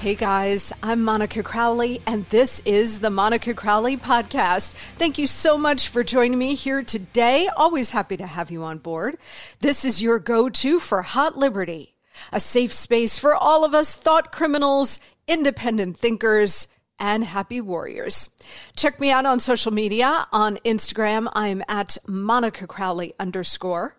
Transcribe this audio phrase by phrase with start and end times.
[0.00, 4.72] Hey guys, I'm Monica Crowley, and this is the Monica Crowley Podcast.
[4.96, 7.50] Thank you so much for joining me here today.
[7.54, 9.18] Always happy to have you on board.
[9.60, 11.96] This is your go to for Hot Liberty,
[12.32, 16.68] a safe space for all of us thought criminals, independent thinkers,
[17.00, 18.30] and happy warriors.
[18.76, 20.26] Check me out on social media.
[20.30, 23.96] On Instagram, I'm at Monica Crowley underscore.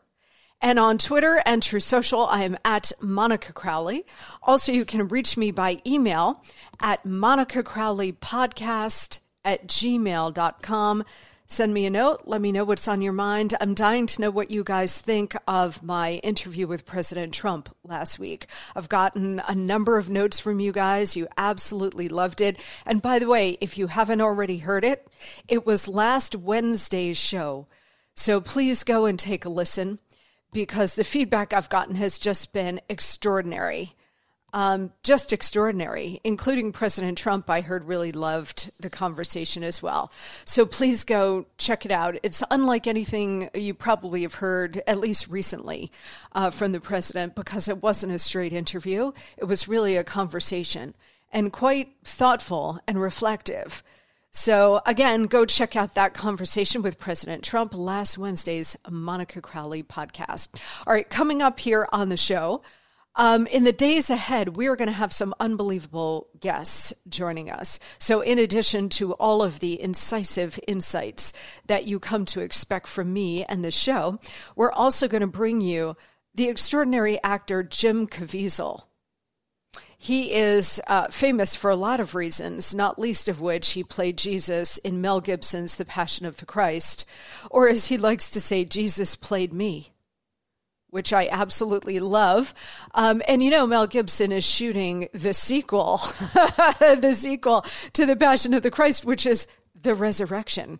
[0.62, 4.06] And on Twitter and Truth Social, I am at Monica Crowley.
[4.44, 6.44] Also, you can reach me by email
[6.79, 11.03] at Monica Crowley Podcast at gmail.com.
[11.51, 12.22] Send me a note.
[12.23, 13.56] Let me know what's on your mind.
[13.59, 18.17] I'm dying to know what you guys think of my interview with President Trump last
[18.19, 18.45] week.
[18.73, 21.17] I've gotten a number of notes from you guys.
[21.17, 22.57] You absolutely loved it.
[22.85, 25.06] And by the way, if you haven't already heard it,
[25.50, 27.66] it was last Wednesday's show.
[28.16, 30.00] So please go and take a listen
[30.53, 33.91] because the feedback I've gotten has just been extraordinary.
[34.53, 37.50] Um, just extraordinary, including President Trump.
[37.50, 40.12] I heard really loved the conversation as well.
[40.44, 42.17] So please go check it out.
[42.22, 45.91] It's unlike anything you probably have heard, at least recently,
[46.34, 49.13] uh, from the president, because it wasn't a straight interview.
[49.38, 50.95] It was really a conversation
[51.31, 53.83] and quite thoughtful and reflective.
[54.33, 60.50] So, again, go check out that conversation with President Trump last Wednesday's Monica Crowley podcast.
[60.88, 62.62] All right, coming up here on the show,
[63.16, 67.80] um, in the days ahead, we are going to have some unbelievable guests joining us.
[68.00, 71.34] So, in addition to all of the incisive insights
[71.66, 74.20] that you come to expect from me and the show,
[74.56, 75.98] we're also going to bring you
[76.36, 78.84] the extraordinary actor Jim Caviezel.
[79.98, 84.18] He is uh, famous for a lot of reasons, not least of which he played
[84.18, 87.06] Jesus in Mel Gibson's The Passion of the Christ,
[87.52, 89.92] or as he likes to say, Jesus played me,
[90.91, 92.53] which I absolutely love.
[92.94, 95.97] Um, and you know, Mel Gibson is shooting the sequel,
[96.29, 99.47] the sequel to The Passion of the Christ, which is
[99.81, 100.80] The Resurrection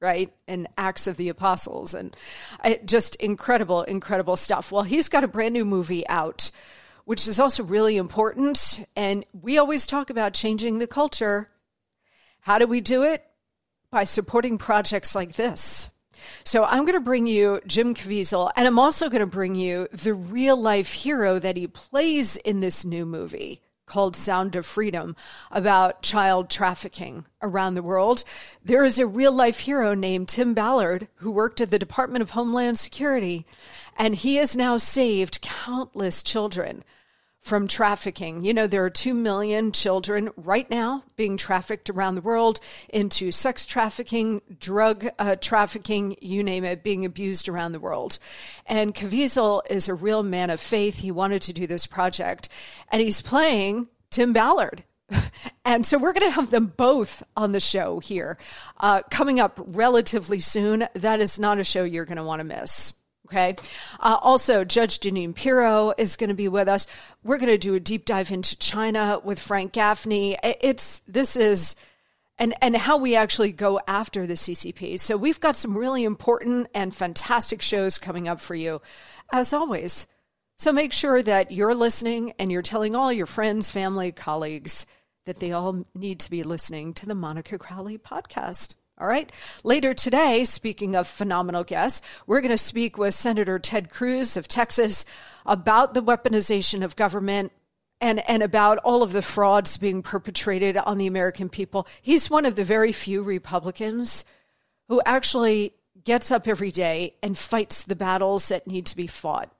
[0.00, 0.32] right?
[0.48, 2.16] And Acts of the Apostles, and
[2.84, 4.72] just incredible, incredible stuff.
[4.72, 6.50] Well, he's got a brand new movie out
[7.04, 8.84] which is also really important.
[8.96, 11.48] And we always talk about changing the culture.
[12.40, 13.24] How do we do it?
[13.90, 15.90] By supporting projects like this.
[16.44, 19.88] So I'm going to bring you Jim Caviezel, and I'm also going to bring you
[19.92, 25.14] the real life hero that he plays in this new movie called Sound of Freedom
[25.50, 28.24] about child trafficking around the world.
[28.64, 32.30] There is a real life hero named Tim Ballard who worked at the Department of
[32.30, 33.44] Homeland Security,
[33.96, 36.84] and he has now saved countless children
[37.42, 38.44] from trafficking.
[38.44, 43.32] You know, there are 2 million children right now being trafficked around the world into
[43.32, 48.20] sex trafficking, drug uh, trafficking, you name it, being abused around the world.
[48.66, 51.00] And Caviezel is a real man of faith.
[51.00, 52.48] He wanted to do this project,
[52.92, 54.84] and he's playing Tim Ballard.
[55.64, 58.36] And so we're going to have them both on the show here
[58.80, 60.88] uh, coming up relatively soon.
[60.94, 62.94] That is not a show you're going to want to miss.
[63.32, 63.56] Okay.
[63.98, 66.86] Uh, also, Judge Jeanine Pirro is going to be with us.
[67.24, 70.36] We're going to do a deep dive into China with Frank Gaffney.
[70.42, 71.74] It's this is
[72.38, 75.00] and and how we actually go after the CCP.
[75.00, 78.82] So we've got some really important and fantastic shows coming up for you,
[79.32, 80.06] as always.
[80.58, 84.84] So make sure that you're listening and you're telling all your friends, family, colleagues
[85.24, 88.74] that they all need to be listening to the Monica Crowley podcast.
[89.02, 89.32] All right.
[89.64, 94.46] Later today, speaking of phenomenal guests, we're going to speak with Senator Ted Cruz of
[94.46, 95.04] Texas
[95.44, 97.50] about the weaponization of government
[98.00, 101.88] and, and about all of the frauds being perpetrated on the American people.
[102.00, 104.24] He's one of the very few Republicans
[104.86, 109.52] who actually gets up every day and fights the battles that need to be fought.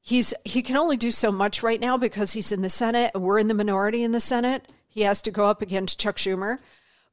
[0.00, 3.22] He's he can only do so much right now because he's in the Senate and
[3.22, 4.66] we're in the minority in the Senate.
[4.88, 6.58] He has to go up against Chuck Schumer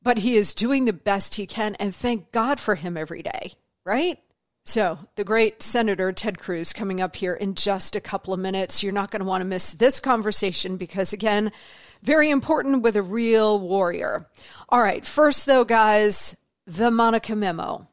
[0.03, 1.75] but he is doing the best he can.
[1.75, 3.53] And thank God for him every day,
[3.85, 4.19] right?
[4.65, 8.81] So, the great Senator Ted Cruz coming up here in just a couple of minutes.
[8.81, 11.51] You're not going to want to miss this conversation because, again,
[12.01, 14.29] very important with a real warrior.
[14.69, 17.89] All right, first, though, guys, the Monica memo.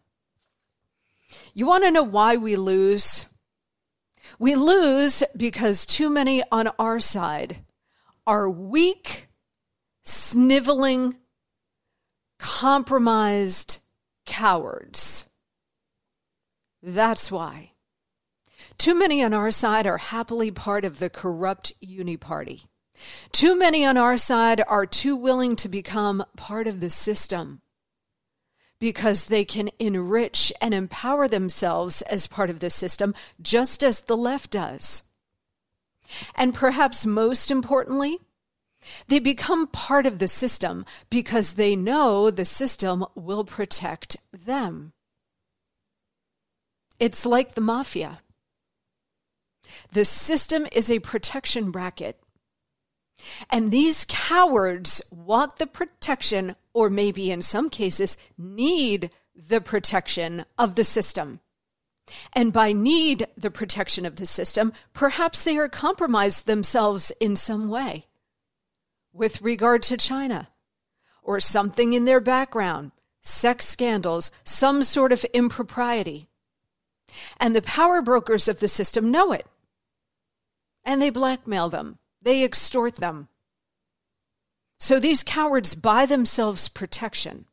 [1.54, 3.26] You want to know why we lose?
[4.38, 7.58] We lose because too many on our side
[8.28, 9.28] are weak,
[10.04, 11.16] sniveling,
[12.40, 13.78] compromised
[14.24, 15.28] cowards.
[16.82, 17.72] That's why.
[18.78, 22.62] Too many on our side are happily part of the corrupt uni party.
[23.32, 27.60] Too many on our side are too willing to become part of the system
[28.78, 34.16] because they can enrich and empower themselves as part of the system, just as the
[34.16, 35.02] left does.
[36.34, 38.18] And perhaps most importantly,
[39.08, 44.92] they become part of the system because they know the system will protect them.
[46.98, 48.20] It's like the mafia.
[49.92, 52.20] The system is a protection bracket.
[53.50, 60.74] And these cowards want the protection, or maybe in some cases, need the protection of
[60.74, 61.40] the system.
[62.32, 67.68] And by need the protection of the system, perhaps they are compromised themselves in some
[67.68, 68.06] way
[69.12, 70.48] with regard to China
[71.22, 72.92] or something in their background,
[73.22, 76.28] sex scandals, some sort of impropriety.
[77.38, 79.46] And the power brokers of the system know it.
[80.84, 83.28] And they blackmail them, they extort them.
[84.78, 87.44] So these cowards buy themselves protection.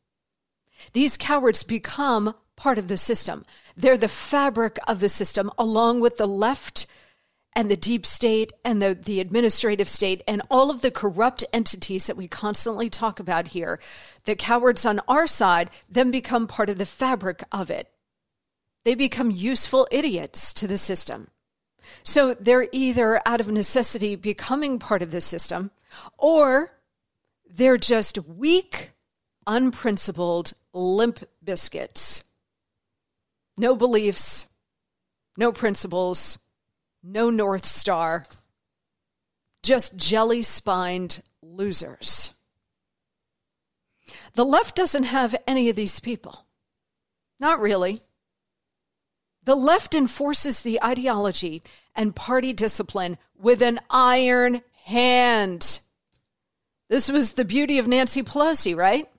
[0.94, 3.46] These cowards become part of the system.
[3.76, 6.88] They're the fabric of the system, along with the left
[7.58, 12.06] and the deep state and the, the administrative state and all of the corrupt entities
[12.06, 13.80] that we constantly talk about here,
[14.26, 17.88] the cowards on our side then become part of the fabric of it.
[18.86, 21.30] They become useful idiots to the system.
[22.04, 25.72] So they're either out of necessity becoming part of the system
[26.16, 26.74] or
[27.50, 28.92] they're just weak,
[29.48, 32.24] unprincipled, limp biscuits.
[33.58, 34.46] No beliefs,
[35.38, 36.38] no principles,
[37.08, 38.26] no North Star,
[39.64, 42.34] just jelly spined losers.
[44.34, 46.46] The left doesn't have any of these people.
[47.40, 48.00] Not really.
[49.44, 51.64] The left enforces the ideology
[51.96, 55.80] and party discipline with an iron hand.
[56.90, 59.10] This was the beauty of Nancy Pelosi, right?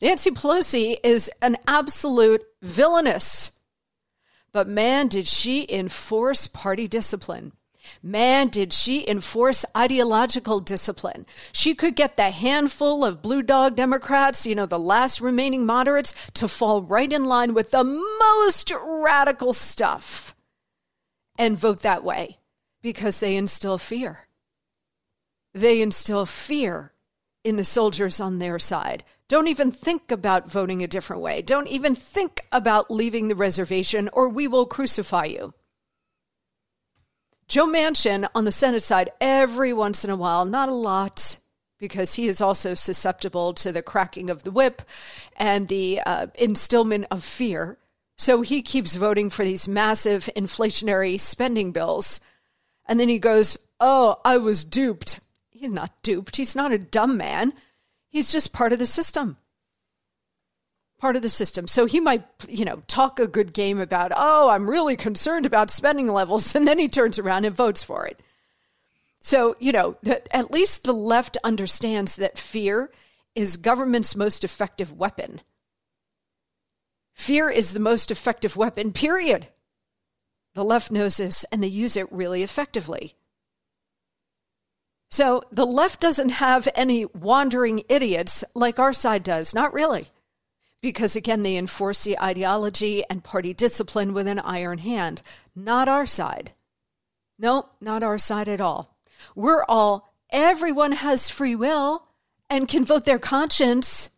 [0.00, 3.57] Nancy Pelosi is an absolute villainous
[4.52, 7.52] but man, did she enforce party discipline.
[8.02, 11.26] Man, did she enforce ideological discipline.
[11.52, 16.14] She could get the handful of blue dog Democrats, you know, the last remaining moderates,
[16.34, 20.34] to fall right in line with the most radical stuff
[21.38, 22.38] and vote that way
[22.82, 24.28] because they instill fear.
[25.54, 26.92] They instill fear
[27.44, 29.04] in the soldiers on their side.
[29.28, 31.42] Don't even think about voting a different way.
[31.42, 35.52] Don't even think about leaving the reservation, or we will crucify you.
[37.46, 41.38] Joe Manchin on the Senate side, every once in a while, not a lot,
[41.78, 44.82] because he is also susceptible to the cracking of the whip
[45.36, 47.78] and the uh, instillment of fear.
[48.16, 52.20] So he keeps voting for these massive inflationary spending bills
[52.88, 55.20] And then he goes, Oh, I was duped.
[55.50, 56.36] He's not duped.
[56.36, 57.52] He's not a dumb man.
[58.10, 59.36] He's just part of the system.
[60.98, 61.68] Part of the system.
[61.68, 65.70] So he might, you know, talk a good game about, oh, I'm really concerned about
[65.70, 66.54] spending levels.
[66.56, 68.18] And then he turns around and votes for it.
[69.20, 72.90] So, you know, the, at least the left understands that fear
[73.34, 75.40] is government's most effective weapon.
[77.14, 79.48] Fear is the most effective weapon, period.
[80.54, 83.17] The left knows this and they use it really effectively.
[85.10, 90.08] So the left doesn't have any wandering idiots like our side does, not really.
[90.82, 95.22] Because again, they enforce the ideology and party discipline with an iron hand.
[95.56, 96.52] Not our side.
[97.38, 98.96] No, not our side at all.
[99.34, 102.04] We're all, everyone has free will
[102.50, 104.10] and can vote their conscience.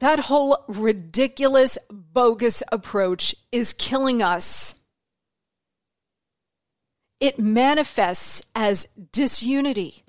[0.00, 4.74] That whole ridiculous, bogus approach is killing us
[7.20, 10.04] it manifests as disunity,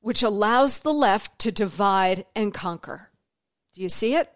[0.00, 3.10] which allows the left to divide and conquer.
[3.74, 4.30] Do you see it?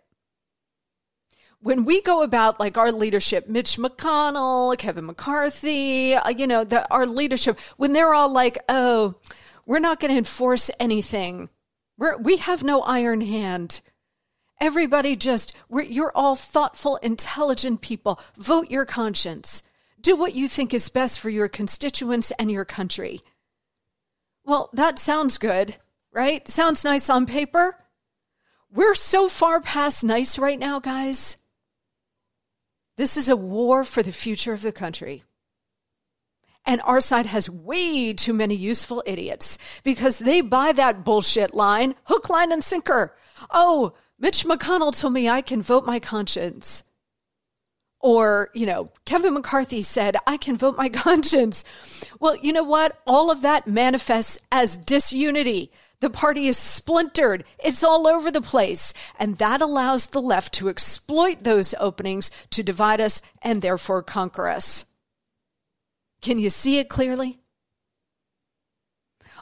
[1.61, 6.88] When we go about like our leadership, Mitch McConnell, Kevin McCarthy, uh, you know, the,
[6.92, 9.16] our leadership, when they're all like, oh,
[9.66, 11.49] we're not going to enforce anything.
[11.97, 13.80] We're, we have no iron hand.
[14.61, 18.21] Everybody just, you're all thoughtful, intelligent people.
[18.37, 19.62] Vote your conscience.
[20.08, 23.20] Do what you think is best for your constituents and your country.
[24.42, 25.76] Well, that sounds good,
[26.10, 26.48] right?
[26.48, 27.76] Sounds nice on paper.
[28.72, 31.36] We're so far past nice right now, guys.
[32.96, 35.24] This is a war for the future of the country.
[36.64, 41.94] And our side has way too many useful idiots because they buy that bullshit line
[42.04, 43.14] hook, line, and sinker.
[43.50, 46.84] Oh, Mitch McConnell told me I can vote my conscience.
[48.00, 51.64] Or, you know, Kevin McCarthy said, I can vote my conscience.
[52.20, 53.00] Well, you know what?
[53.06, 55.72] All of that manifests as disunity.
[56.00, 57.44] The party is splintered.
[57.58, 58.94] It's all over the place.
[59.18, 64.48] And that allows the left to exploit those openings to divide us and therefore conquer
[64.48, 64.84] us.
[66.20, 67.40] Can you see it clearly?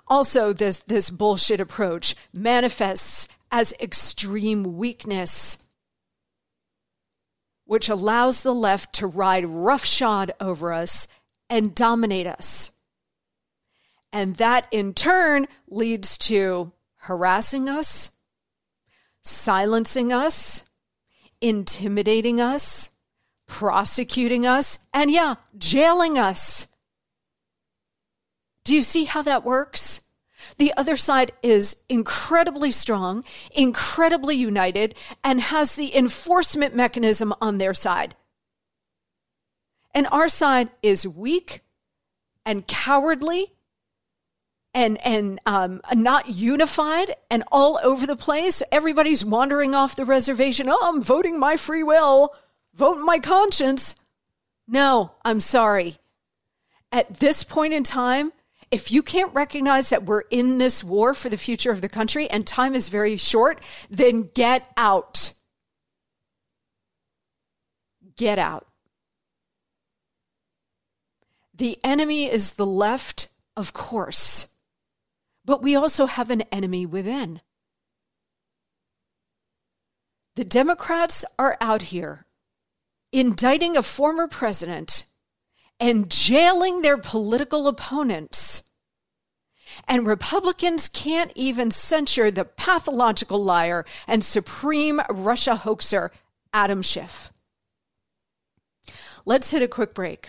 [0.09, 5.66] Also, this, this bullshit approach manifests as extreme weakness
[7.67, 11.09] which allows the left to ride roughshod over us
[11.51, 12.73] and dominate us.
[14.13, 18.17] And that in turn leads to harassing us,
[19.23, 20.65] silencing us,
[21.41, 22.91] intimidating us,
[23.47, 26.69] prosecuting us, and yeah, jailing us.
[28.65, 30.03] Do you see how that works?
[30.59, 33.25] The other side is incredibly strong,
[33.55, 38.15] incredibly united, and has the enforcement mechanism on their side.
[39.95, 41.63] And our side is weak
[42.45, 43.53] and cowardly
[44.77, 48.63] and and um, not unified and all over the place.
[48.71, 50.69] Everybody's wandering off the reservation.
[50.69, 52.35] Oh, I'm voting my free will,
[52.75, 53.95] vote my conscience.
[54.69, 55.97] No, I'm sorry.
[56.93, 58.33] At this point in time,
[58.77, 62.29] if you can't recognize that we're in this war for the future of the country
[62.29, 65.33] and time is very short, then get out.
[68.19, 68.67] Get out.
[71.55, 74.55] The enemy is the left, of course,
[75.43, 77.41] but we also have an enemy within.
[80.35, 82.27] The Democrats are out here
[83.11, 85.05] indicting a former president
[85.81, 88.65] and jailing their political opponents.
[89.87, 96.11] And Republicans can't even censure the pathological liar and supreme Russia hoaxer,
[96.53, 97.33] Adam Schiff.
[99.25, 100.29] Let's hit a quick break.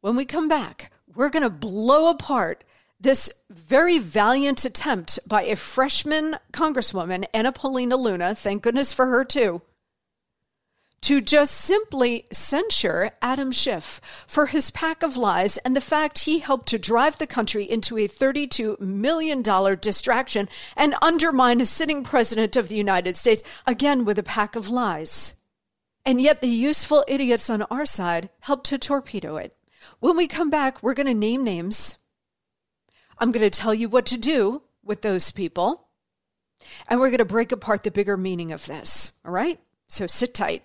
[0.00, 2.64] When we come back, we're going to blow apart
[2.98, 9.24] this very valiant attempt by a freshman congresswoman, Anna Paulina Luna, thank goodness for her
[9.24, 9.60] too,
[11.02, 16.38] to just simply censure Adam Schiff for his pack of lies and the fact he
[16.38, 19.42] helped to drive the country into a $32 million
[19.80, 24.70] distraction and undermine a sitting president of the United States, again with a pack of
[24.70, 25.34] lies.
[26.04, 29.54] And yet the useful idiots on our side helped to torpedo it.
[30.00, 31.98] When we come back, we're going to name names.
[33.18, 35.88] I'm going to tell you what to do with those people.
[36.88, 39.12] And we're going to break apart the bigger meaning of this.
[39.24, 39.60] All right?
[39.88, 40.64] So sit tight.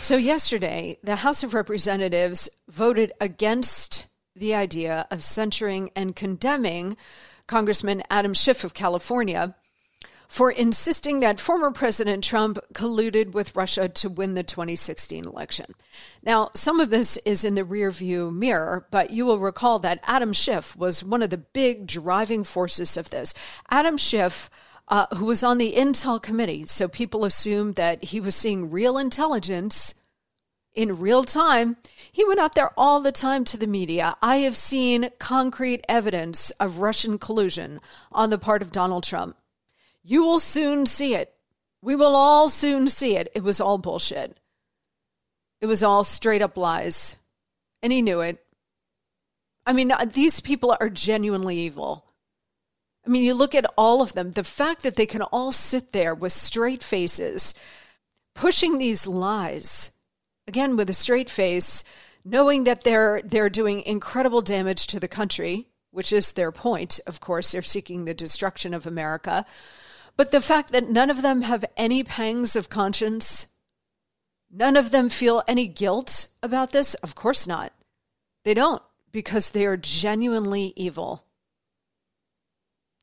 [0.00, 6.96] So, yesterday, the House of Representatives voted against the idea of censuring and condemning
[7.46, 9.56] Congressman Adam Schiff of California
[10.28, 15.74] for insisting that former President Trump colluded with Russia to win the 2016 election.
[16.22, 20.32] Now, some of this is in the rearview mirror, but you will recall that Adam
[20.32, 23.34] Schiff was one of the big driving forces of this.
[23.70, 24.48] Adam Schiff.
[24.90, 26.64] Uh, who was on the Intel committee.
[26.66, 29.94] So people assumed that he was seeing real intelligence
[30.74, 31.76] in real time.
[32.10, 34.16] He went out there all the time to the media.
[34.22, 37.80] I have seen concrete evidence of Russian collusion
[38.10, 39.36] on the part of Donald Trump.
[40.02, 41.34] You will soon see it.
[41.82, 43.30] We will all soon see it.
[43.34, 44.38] It was all bullshit.
[45.60, 47.16] It was all straight up lies.
[47.82, 48.38] And he knew it.
[49.66, 52.07] I mean, these people are genuinely evil.
[53.08, 55.92] I mean, you look at all of them, the fact that they can all sit
[55.92, 57.54] there with straight faces,
[58.34, 59.92] pushing these lies,
[60.46, 61.84] again, with a straight face,
[62.22, 67.00] knowing that they're, they're doing incredible damage to the country, which is their point.
[67.06, 69.46] Of course, they're seeking the destruction of America.
[70.18, 73.46] But the fact that none of them have any pangs of conscience,
[74.50, 77.72] none of them feel any guilt about this, of course not.
[78.44, 81.24] They don't, because they are genuinely evil.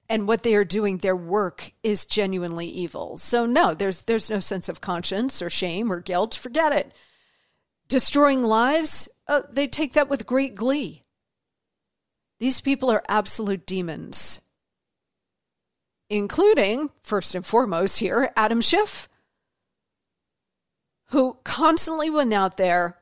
[0.08, 3.18] And what they are doing, their work is genuinely evil.
[3.18, 6.36] So no, there's there's no sense of conscience or shame or guilt.
[6.36, 6.92] Forget it.
[7.88, 11.04] Destroying lives, uh, they take that with great glee.
[12.40, 14.42] These people are absolute demons
[16.10, 19.10] including, first and foremost here, Adam Schiff,
[21.10, 22.98] who constantly went out there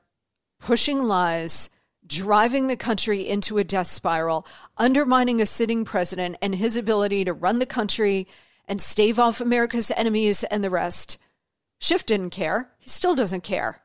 [0.59, 1.69] pushing lies,
[2.05, 4.45] driving the country into a death spiral,
[4.77, 8.27] undermining a sitting president and his ability to run the country
[8.67, 11.17] and stave off America's enemies and the rest.
[11.79, 12.69] Schiff didn't care.
[12.79, 13.81] He still doesn't care.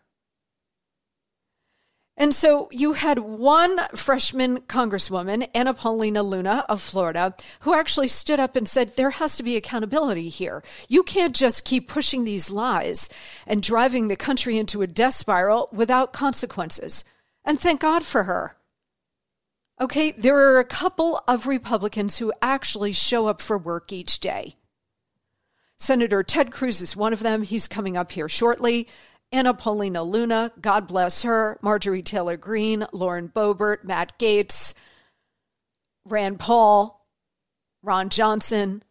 [2.18, 8.40] And so you had one freshman congresswoman, Anna Paulina Luna of Florida, who actually stood
[8.40, 10.64] up and said, There has to be accountability here.
[10.88, 13.09] You can't just keep pushing these lies
[13.46, 17.04] and driving the country into a death spiral without consequences.
[17.48, 18.58] And thank God for her.
[19.80, 24.54] Okay, there are a couple of Republicans who actually show up for work each day.
[25.78, 27.42] Senator Ted Cruz is one of them.
[27.42, 28.87] He's coming up here shortly.
[29.32, 34.74] Anna Paulina Luna, God bless her, Marjorie Taylor Greene, Lauren Boebert, Matt Gaetz,
[36.04, 37.06] Rand Paul,
[37.82, 38.82] Ron Johnson,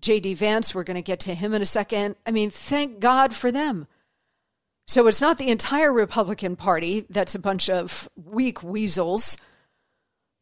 [0.00, 0.34] J.D.
[0.34, 0.74] Vance.
[0.74, 2.16] We're going to get to him in a second.
[2.26, 3.86] I mean, thank God for them.
[4.86, 9.38] So it's not the entire Republican Party that's a bunch of weak weasels,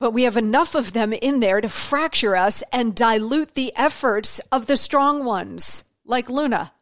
[0.00, 4.38] but we have enough of them in there to fracture us and dilute the efforts
[4.50, 6.72] of the strong ones like Luna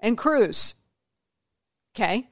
[0.00, 0.74] and Cruz.
[1.94, 2.28] Okay.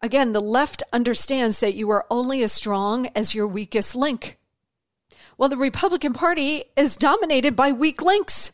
[0.00, 4.38] Again, the left understands that you are only as strong as your weakest link.
[5.38, 8.52] Well, the Republican Party is dominated by weak links.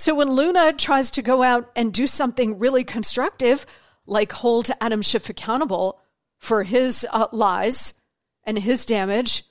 [0.00, 3.66] So when Luna tries to go out and do something really constructive,
[4.06, 6.00] like hold Adam Schiff accountable
[6.38, 8.00] for his uh, lies
[8.44, 9.44] and his damage,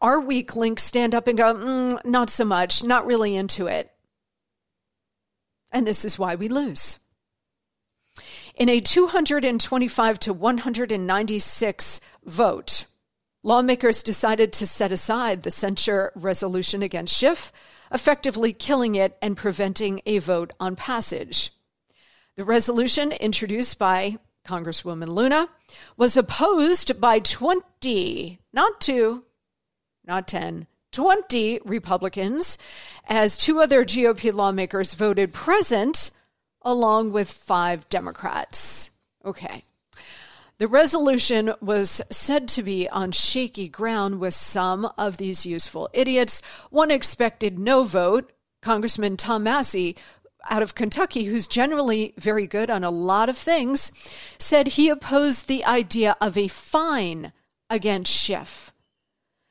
[0.00, 3.88] our weak links stand up and go, mm, not so much, not really into it.
[5.70, 6.98] And this is why we lose.
[8.56, 12.86] In a 225 to 196 vote,
[13.44, 17.52] lawmakers decided to set aside the censure resolution against Schiff,
[17.94, 21.52] effectively killing it and preventing a vote on passage.
[22.36, 25.48] The resolution, introduced by Congresswoman Luna,
[25.96, 29.22] was opposed by 20, not two,
[30.04, 32.58] not 10, 20 Republicans,
[33.08, 36.10] as two other GOP lawmakers voted present,
[36.62, 38.90] along with five Democrats.
[39.24, 39.62] Okay.
[40.58, 46.42] The resolution was said to be on shaky ground with some of these useful idiots.
[46.70, 48.30] One expected no vote.
[48.62, 49.96] Congressman Tom Massie,
[50.48, 53.90] out of Kentucky, who's generally very good on a lot of things,
[54.38, 57.32] said he opposed the idea of a fine
[57.68, 58.72] against Schiff.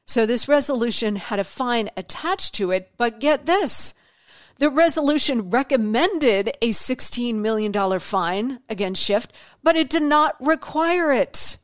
[0.07, 3.93] So this resolution had a fine attached to it, but get this.
[4.59, 9.27] The resolution recommended a $16 million fine against Schiff,
[9.63, 11.57] but it did not require it.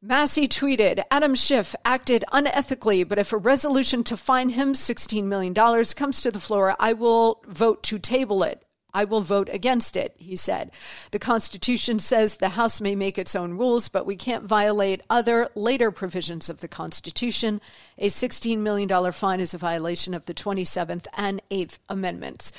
[0.00, 5.52] Massie tweeted Adam Schiff acted unethically, but if a resolution to fine him $16 million
[5.52, 8.64] comes to the floor, I will vote to table it.
[8.94, 10.70] I will vote against it, he said.
[11.10, 15.50] The Constitution says the House may make its own rules, but we can't violate other
[15.54, 17.60] later provisions of the Constitution.
[17.98, 22.52] A $16 million fine is a violation of the 27th and 8th Amendments.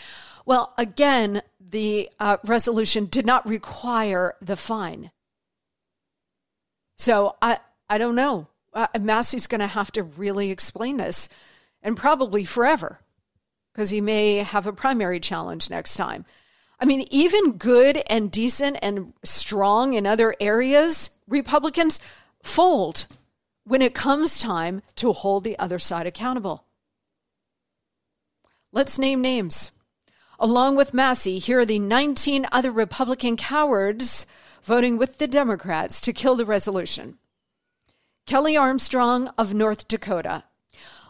[0.45, 5.11] Well, again, the uh, resolution did not require the fine.
[6.97, 8.47] So I, I don't know.
[8.73, 11.29] Uh, Massie's going to have to really explain this
[11.81, 12.99] and probably forever
[13.79, 16.25] because he may have a primary challenge next time.
[16.81, 22.01] I mean, even good and decent and strong in other areas, Republicans
[22.43, 23.07] fold
[23.63, 26.65] when it comes time to hold the other side accountable.
[28.73, 29.71] Let's name names.
[30.37, 34.25] Along with Massie, here are the 19 other Republican cowards
[34.61, 37.17] voting with the Democrats to kill the resolution.
[38.25, 40.43] Kelly Armstrong of North Dakota,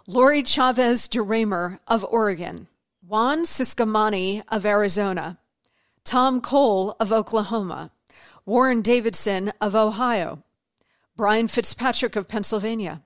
[0.09, 2.67] Lori Chavez DeRemer of Oregon,
[3.07, 5.37] Juan Ciscomani of Arizona,
[6.03, 7.91] Tom Cole of Oklahoma,
[8.43, 10.41] Warren Davidson of Ohio,
[11.15, 13.01] Brian Fitzpatrick of Pennsylvania,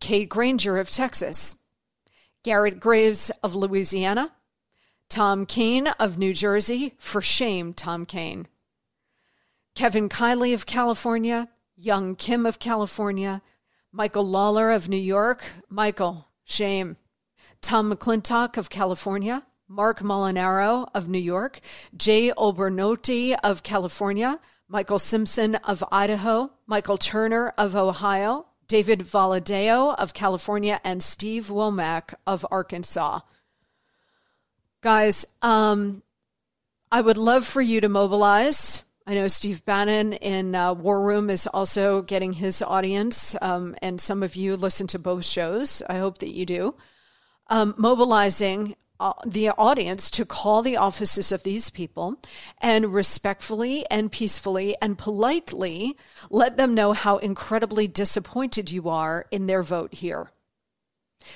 [0.00, 1.58] Kay Granger of Texas,
[2.42, 4.32] Garrett Graves of Louisiana,
[5.10, 8.48] Tom Kean of New Jersey, for shame, Tom Kean,
[9.74, 13.42] Kevin Kiley of California, Young Kim of California,
[13.94, 15.44] Michael Lawler of New York.
[15.68, 16.96] Michael, shame.
[17.60, 19.44] Tom McClintock of California.
[19.68, 21.60] Marc Molinaro of New York.
[21.94, 24.40] Jay Obernolte of California.
[24.66, 26.50] Michael Simpson of Idaho.
[26.66, 28.46] Michael Turner of Ohio.
[28.66, 30.80] David Valadao of California.
[30.84, 33.20] And Steve Womack of Arkansas.
[34.80, 36.02] Guys, um,
[36.90, 38.82] I would love for you to mobilize.
[39.04, 44.00] I know Steve Bannon in uh, War Room is also getting his audience, um, and
[44.00, 45.82] some of you listen to both shows.
[45.88, 46.76] I hope that you do.
[47.48, 52.20] Um, mobilizing uh, the audience to call the offices of these people
[52.60, 55.96] and respectfully and peacefully and politely
[56.30, 60.30] let them know how incredibly disappointed you are in their vote here.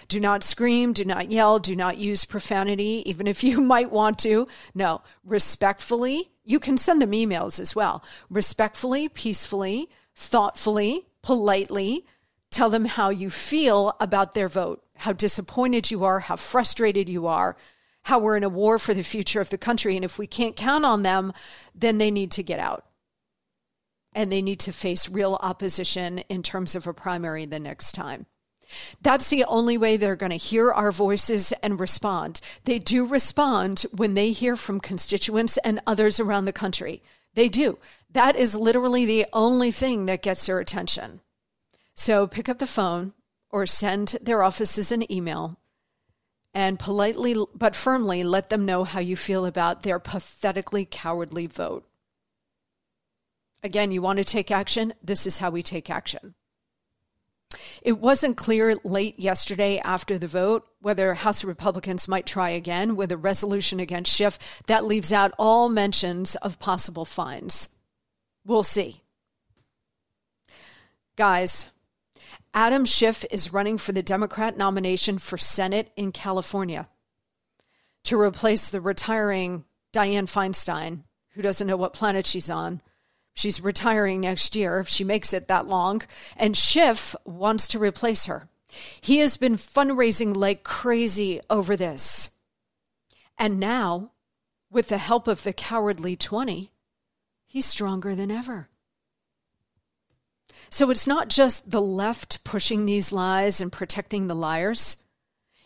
[0.09, 4.19] Do not scream, do not yell, do not use profanity, even if you might want
[4.21, 4.47] to.
[4.75, 8.03] No, respectfully you can send them emails as well.
[8.31, 12.07] Respectfully, peacefully, thoughtfully, politely,
[12.51, 17.27] tell them how you feel about their vote, how disappointed you are, how frustrated you
[17.27, 17.57] are,
[18.05, 19.97] how we're in a war for the future of the country.
[19.97, 21.33] And if we can't count on them,
[21.75, 22.87] then they need to get out.
[24.13, 28.25] And they need to face real opposition in terms of a primary the next time.
[29.03, 32.41] That's the only way they're going to hear our voices and respond.
[32.65, 37.03] They do respond when they hear from constituents and others around the country.
[37.35, 37.79] They do.
[38.11, 41.21] That is literally the only thing that gets their attention.
[41.95, 43.13] So pick up the phone
[43.51, 45.59] or send their offices an email
[46.55, 51.87] and politely but firmly let them know how you feel about their pathetically cowardly vote.
[53.63, 54.95] Again, you want to take action?
[55.03, 56.35] This is how we take action.
[57.87, 63.13] It wasn't clear late yesterday after the vote whether House Republicans might try again with
[63.13, 67.69] a resolution against Schiff that leaves out all mentions of possible fines.
[68.45, 69.03] We'll see.
[71.15, 71.69] Guys,
[72.53, 76.89] Adam Schiff is running for the Democrat nomination for Senate in California
[78.03, 82.83] to replace the retiring Dianne Feinstein, who doesn't know what planet she's on
[83.37, 86.03] She's retiring next year if she makes it that long,
[86.39, 88.49] and Schiff wants to replace her.
[89.01, 92.31] He has been fundraising like crazy over this.
[93.39, 94.13] And now
[94.71, 96.73] with the help of the cowardly 20,
[97.47, 98.69] he's stronger than ever.
[100.71, 104.97] So it's not just the left pushing these lies and protecting the liars,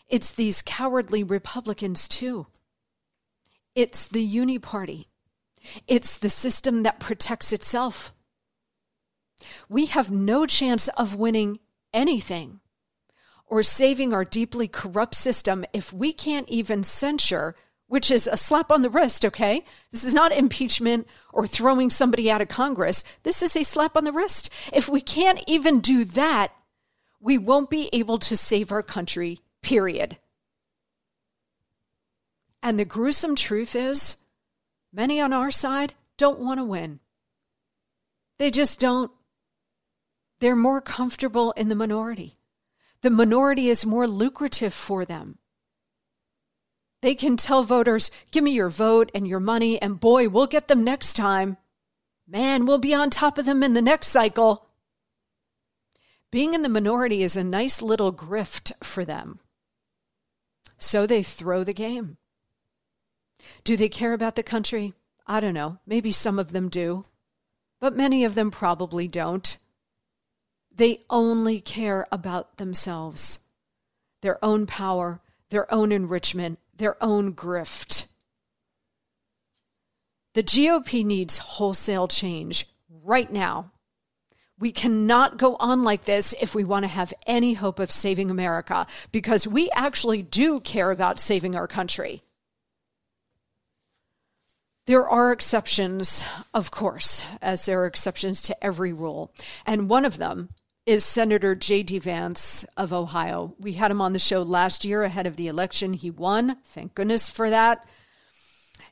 [0.09, 2.47] it's these cowardly Republicans too.
[3.75, 5.07] It's the uni party.
[5.87, 8.13] It's the system that protects itself.
[9.69, 11.59] We have no chance of winning
[11.93, 12.59] anything
[13.47, 17.55] or saving our deeply corrupt system if we can't even censure,
[17.87, 19.61] which is a slap on the wrist, okay?
[19.91, 23.03] This is not impeachment or throwing somebody out of Congress.
[23.23, 24.49] This is a slap on the wrist.
[24.71, 26.53] If we can't even do that,
[27.19, 30.17] we won't be able to save our country, period.
[32.63, 34.17] And the gruesome truth is,
[34.93, 36.99] many on our side don't want to win.
[38.37, 39.11] They just don't.
[40.39, 42.33] They're more comfortable in the minority.
[43.01, 45.37] The minority is more lucrative for them.
[47.01, 50.67] They can tell voters, give me your vote and your money, and boy, we'll get
[50.67, 51.57] them next time.
[52.27, 54.67] Man, we'll be on top of them in the next cycle.
[56.31, 59.39] Being in the minority is a nice little grift for them.
[60.77, 62.17] So they throw the game.
[63.63, 64.93] Do they care about the country?
[65.27, 65.79] I don't know.
[65.85, 67.05] Maybe some of them do,
[67.79, 69.57] but many of them probably don't.
[70.73, 73.39] They only care about themselves,
[74.21, 78.07] their own power, their own enrichment, their own grift.
[80.33, 82.67] The GOP needs wholesale change
[83.03, 83.71] right now.
[84.57, 88.29] We cannot go on like this if we want to have any hope of saving
[88.29, 92.21] America because we actually do care about saving our country.
[94.91, 99.31] There are exceptions, of course, as there are exceptions to every rule.
[99.65, 100.49] And one of them
[100.85, 101.99] is Senator J.D.
[101.99, 103.55] Vance of Ohio.
[103.57, 105.93] We had him on the show last year ahead of the election.
[105.93, 106.57] He won.
[106.65, 107.87] Thank goodness for that.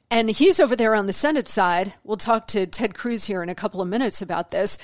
[0.09, 1.91] And he's over there on the Senate side.
[2.05, 4.77] We'll talk to Ted Cruz here in a couple of minutes about this.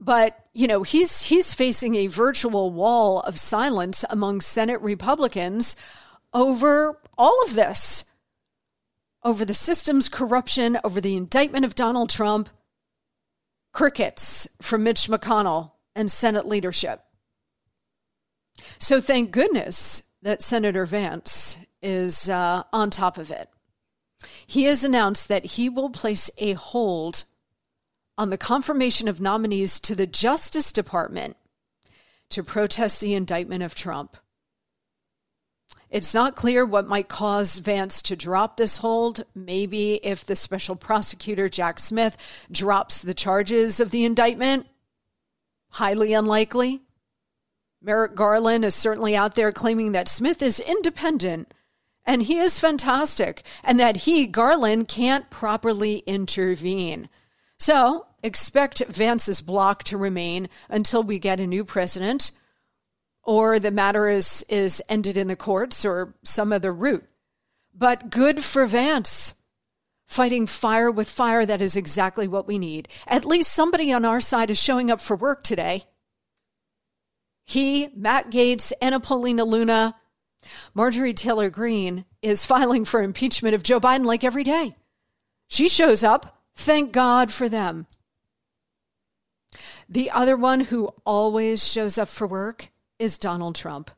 [0.00, 5.76] But, you know, he's he's facing a virtual wall of silence among Senate Republicans
[6.32, 8.06] over all of this.
[9.24, 12.48] Over the system's corruption, over the indictment of Donald Trump.
[13.72, 17.00] Crickets from Mitch McConnell and Senate leadership.
[18.78, 23.48] So thank goodness that Senator Vance is uh, on top of it.
[24.46, 27.24] He has announced that he will place a hold
[28.16, 31.36] on the confirmation of nominees to the Justice Department
[32.30, 34.16] to protest the indictment of Trump.
[35.94, 39.24] It's not clear what might cause Vance to drop this hold.
[39.32, 42.16] Maybe if the special prosecutor, Jack Smith,
[42.50, 44.66] drops the charges of the indictment,
[45.70, 46.80] highly unlikely.
[47.80, 51.54] Merrick Garland is certainly out there claiming that Smith is independent
[52.04, 57.08] and he is fantastic and that he, Garland, can't properly intervene.
[57.60, 62.32] So expect Vance's block to remain until we get a new president
[63.24, 67.04] or the matter is, is ended in the courts or some other route.
[67.74, 69.34] But good for Vance
[70.06, 71.44] fighting fire with fire.
[71.44, 72.88] That is exactly what we need.
[73.06, 75.84] At least somebody on our side is showing up for work today.
[77.46, 79.96] He, Matt Gaetz, Anna Paulina Luna,
[80.74, 84.76] Marjorie Taylor Greene is filing for impeachment of Joe Biden like every day.
[85.48, 86.42] She shows up.
[86.54, 87.86] Thank God for them.
[89.88, 93.90] The other one who always shows up for work is Donald Trump.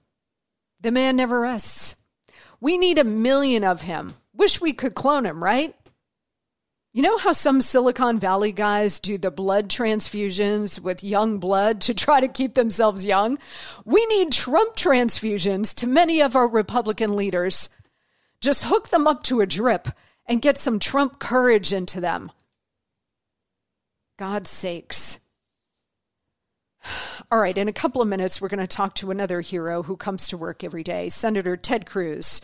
[0.81, 1.97] The man never rests.
[2.61, 4.15] We need a million of him.
[4.35, 5.75] Wish we could clone him, right?
[6.93, 11.93] You know how some Silicon Valley guys do the blood transfusions with young blood to
[11.93, 13.39] try to keep themselves young?
[13.85, 17.69] We need Trump transfusions to many of our Republican leaders.
[18.41, 19.89] Just hook them up to a drip
[20.25, 22.33] and get some Trump courage into them.
[24.17, 25.19] God's sakes.
[27.31, 29.97] All right, in a couple of minutes, we're going to talk to another hero who
[29.97, 32.41] comes to work every day, Senator Ted Cruz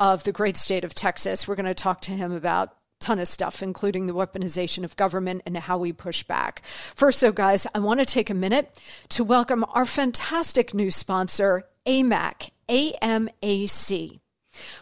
[0.00, 1.46] of the great state of Texas.
[1.46, 5.42] We're going to talk to him about ton of stuff, including the weaponization of government
[5.46, 6.64] and how we push back.
[6.64, 8.76] First, so guys, I want to take a minute
[9.10, 14.20] to welcome our fantastic new sponsor, AMAC, AMAC.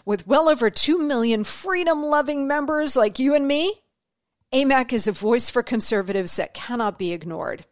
[0.05, 3.75] With well over 2 million freedom loving members like you and me,
[4.53, 7.67] AMAC is a voice for conservatives that cannot be ignored.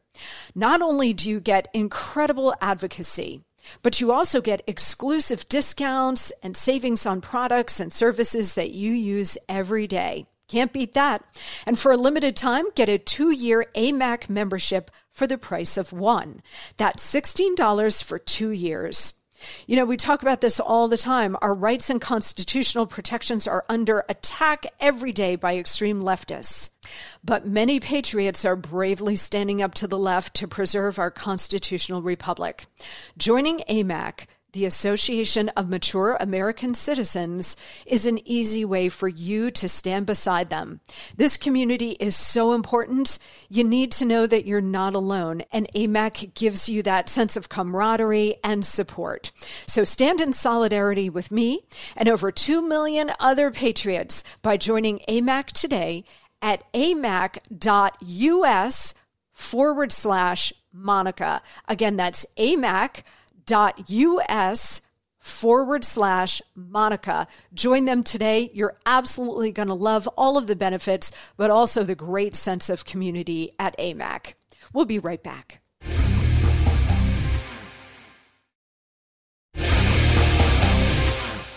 [0.55, 3.42] Not only do you get incredible advocacy,
[3.83, 9.38] but you also get exclusive discounts and savings on products and services that you use
[9.48, 10.27] every day.
[10.48, 11.24] Can't beat that.
[11.66, 15.92] And for a limited time, get a two year AMAC membership for the price of
[15.92, 16.42] one.
[16.77, 19.14] That's $16 for two years.
[19.66, 21.37] You know, we talk about this all the time.
[21.42, 26.70] Our rights and constitutional protections are under attack every day by extreme leftists.
[27.24, 32.66] But many patriots are bravely standing up to the left to preserve our constitutional republic.
[33.16, 39.69] Joining AMAC, the Association of Mature American Citizens is an easy way for you to
[39.69, 40.81] stand beside them.
[41.17, 43.19] This community is so important.
[43.51, 47.49] You need to know that you're not alone, and AMAC gives you that sense of
[47.49, 49.33] camaraderie and support.
[49.67, 51.62] So stand in solidarity with me
[51.97, 56.05] and over 2 million other patriots by joining AMAC today
[56.40, 57.35] at amac.us
[59.33, 61.43] forward slash Monica.
[61.69, 63.03] Again, that's amac
[63.50, 64.83] us
[65.18, 67.26] forward slash Monica.
[67.54, 68.50] Join them today.
[68.52, 72.85] You're absolutely going to love all of the benefits, but also the great sense of
[72.85, 74.35] community at AMAC.
[74.74, 75.61] We'll be right back.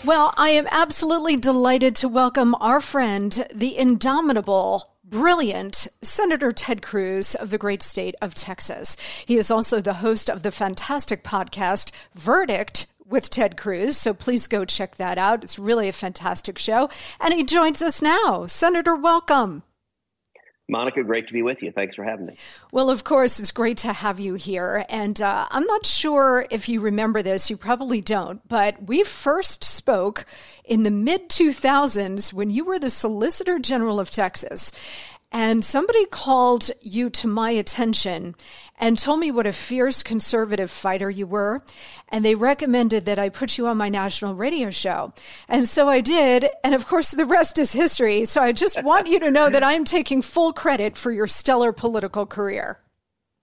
[0.08, 7.34] Well, I am absolutely delighted to welcome our friend, the indomitable brilliant Senator Ted Cruz
[7.34, 8.96] of the great state of Texas.
[9.26, 13.96] He is also the host of the fantastic podcast Verdict with Ted Cruz.
[13.96, 15.42] So please go check that out.
[15.42, 16.90] It's really a fantastic show.
[17.20, 18.46] And he joins us now.
[18.46, 19.62] Senator, welcome.
[20.68, 21.72] Monica, great to be with you.
[21.72, 22.36] Thanks for having me.
[22.72, 24.84] Well, of course, it's great to have you here.
[24.90, 29.64] And uh, I'm not sure if you remember this, you probably don't, but we first
[29.64, 30.26] spoke
[30.64, 34.72] in the mid 2000s when you were the Solicitor General of Texas.
[35.30, 38.34] And somebody called you to my attention
[38.78, 41.60] and told me what a fierce conservative fighter you were.
[42.08, 45.12] And they recommended that I put you on my national radio show.
[45.48, 46.48] And so I did.
[46.64, 48.24] And of course, the rest is history.
[48.24, 51.72] So I just want you to know that I'm taking full credit for your stellar
[51.72, 52.80] political career.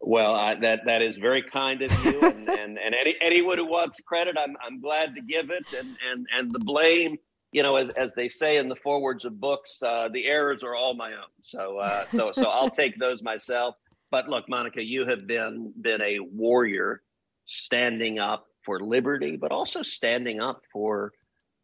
[0.02, 3.66] Well, I, that that is very kind of you, and, and, and any, anyone who
[3.66, 7.18] wants credit, I'm I'm glad to give it, and and and the blame
[7.56, 10.76] you know, as, as they say in the forewords of books, uh, the errors are
[10.76, 11.32] all my own.
[11.42, 13.76] So, uh, so, so I'll take those myself.
[14.12, 17.02] But look, Monica, you have been been a warrior,
[17.46, 21.12] standing up for liberty, but also standing up for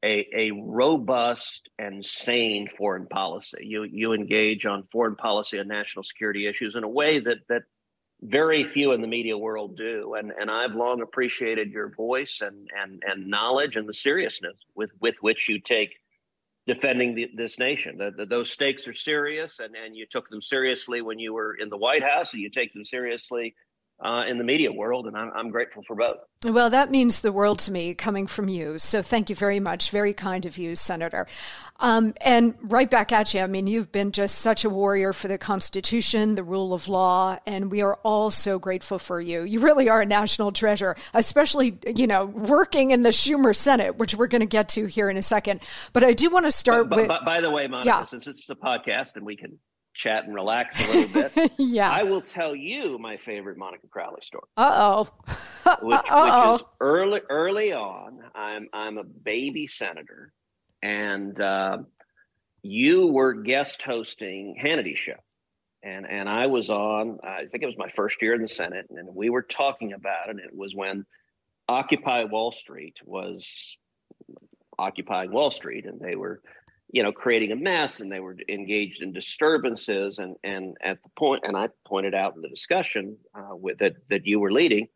[0.03, 3.59] a, a robust and sane foreign policy.
[3.61, 7.63] You you engage on foreign policy and national security issues in a way that that
[8.23, 10.13] very few in the media world do.
[10.17, 14.91] And, and I've long appreciated your voice and, and, and knowledge and the seriousness with,
[14.99, 15.95] with which you take
[16.67, 17.97] defending the, this nation.
[17.97, 21.55] The, the, those stakes are serious, and, and you took them seriously when you were
[21.55, 23.55] in the White House, and you take them seriously
[24.03, 26.17] uh, in the media world, and I'm, I'm grateful for both.
[26.43, 28.79] Well, that means the world to me coming from you.
[28.79, 29.91] So thank you very much.
[29.91, 31.27] Very kind of you, Senator.
[31.79, 33.41] Um, and right back at you.
[33.41, 37.37] I mean, you've been just such a warrior for the Constitution, the rule of law,
[37.45, 39.43] and we are all so grateful for you.
[39.43, 44.15] You really are a national treasure, especially, you know, working in the Schumer Senate, which
[44.15, 45.61] we're going to get to here in a second.
[45.93, 47.07] But I do want to start but, with.
[47.07, 48.03] But, by the way, Monica, yeah.
[48.05, 49.59] since it's a podcast and we can
[49.93, 51.51] chat and relax a little bit.
[51.57, 51.89] yeah.
[51.89, 54.43] I will tell you my favorite Monica Crowley story.
[54.57, 55.03] Uh oh.
[55.81, 58.19] which, which is early early on.
[58.33, 60.33] I'm I'm a baby senator,
[60.81, 61.79] and uh,
[62.61, 65.17] you were guest hosting Hannity show.
[65.83, 68.87] And and I was on, I think it was my first year in the Senate,
[68.91, 70.37] and we were talking about it.
[70.37, 71.05] It was when
[71.67, 73.77] Occupy Wall Street was
[74.77, 76.41] occupying Wall Street, and they were
[76.91, 80.19] you know, creating a mess and they were engaged in disturbances.
[80.19, 83.93] And, and at the point, and I pointed out in the discussion uh, with that,
[84.09, 84.87] that you were leading,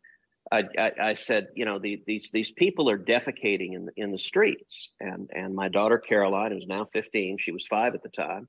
[0.52, 4.12] I, I, I said, you know, the, these, these people are defecating in the, in
[4.12, 4.90] the streets.
[5.00, 8.48] And, and my daughter, Caroline, who's now 15, she was five at the time.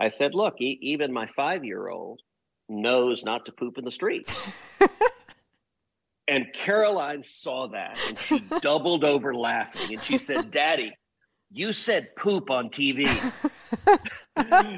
[0.00, 2.20] I said, look, e- even my five year old
[2.68, 4.28] knows not to poop in the street.
[6.28, 10.92] and Caroline saw that and she doubled over laughing and she said, Daddy,
[11.52, 13.06] you said poop on TV.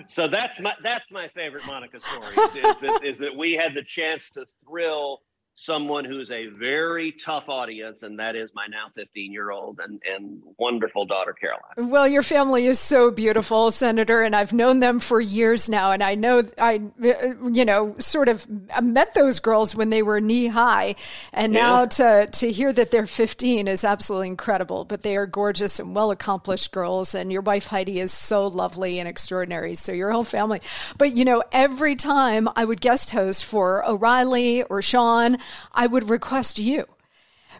[0.09, 3.83] so that's my that's my favorite Monica story is that, is that we had the
[3.83, 5.20] chance to thrill
[5.58, 10.00] someone who's a very tough audience, and that is my now 15 year old and,
[10.08, 11.90] and wonderful daughter, Caroline.
[11.90, 15.90] Well, your family is so beautiful, Senator, and I've known them for years now.
[15.90, 18.46] And I know I, you know, sort of
[18.80, 20.94] met those girls when they were knee high.
[21.32, 21.60] And yeah.
[21.60, 24.84] now to, to hear that they're 15 is absolutely incredible.
[24.84, 27.16] But they are gorgeous and well accomplished girls.
[27.16, 29.74] And your wife, Heidi, is so lovely and extraordinary.
[29.74, 30.61] So your whole family.
[30.98, 35.36] But, you know, every time I would guest host for O'Reilly or Sean,
[35.72, 36.86] I would request you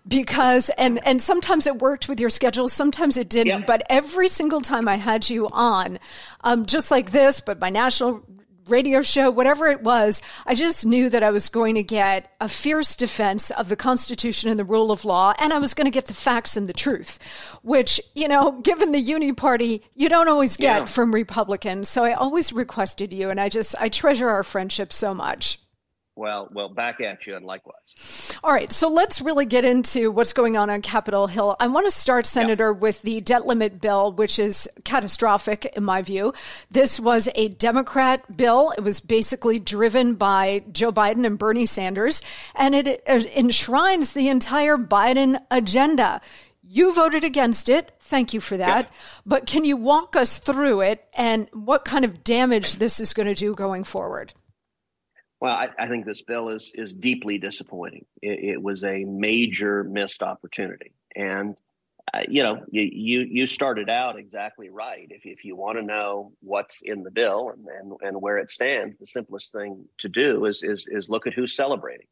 [0.07, 4.61] because and and sometimes it worked with your schedule sometimes it didn't but every single
[4.61, 5.99] time i had you on
[6.45, 8.23] um, just like this but my national
[8.69, 12.49] radio show, whatever it was, I just knew that I was going to get a
[12.49, 15.91] fierce defense of the Constitution and the rule of law, and I was going to
[15.91, 17.19] get the facts and the truth,
[17.63, 20.85] which, you know, given the Uni Party, you don't always get yeah.
[20.85, 21.89] from Republicans.
[21.89, 25.59] So I always requested you, and I just, I treasure our friendship so much.
[26.19, 28.35] Well, well, back at you, and likewise.
[28.43, 31.55] All right, so let's really get into what's going on on Capitol Hill.
[31.61, 32.79] I want to start, Senator, yeah.
[32.81, 36.33] with the debt limit bill, which is catastrophic in my view.
[36.73, 38.73] This was a Democrat bill.
[38.77, 42.21] It was basically driven by Joe Biden and Bernie Sanders,
[42.57, 46.21] and it enshrines the entire Biden agenda.
[46.65, 47.93] You voted against it.
[48.01, 48.87] Thank you for that.
[48.87, 48.99] Yeah.
[49.25, 53.29] But can you walk us through it and what kind of damage this is going
[53.29, 54.33] to do going forward?
[55.41, 58.07] Well, I, I, think this bill is is deeply disappointing.
[58.21, 61.57] It, it was a major missed opportunity, and
[62.13, 65.07] uh, you know, you, you you started out exactly right.
[65.11, 68.51] If if you want to know what's in the bill and, and and where it
[68.51, 72.07] stands, the simplest thing to do is is is look at who's celebrating.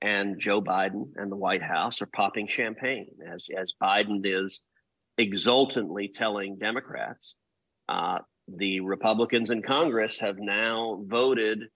[0.00, 4.60] And Joe Biden and the White House are popping champagne as as Biden is
[5.18, 7.34] exultantly telling Democrats,
[7.88, 8.18] uh,
[8.48, 11.68] the Republicans in Congress have now voted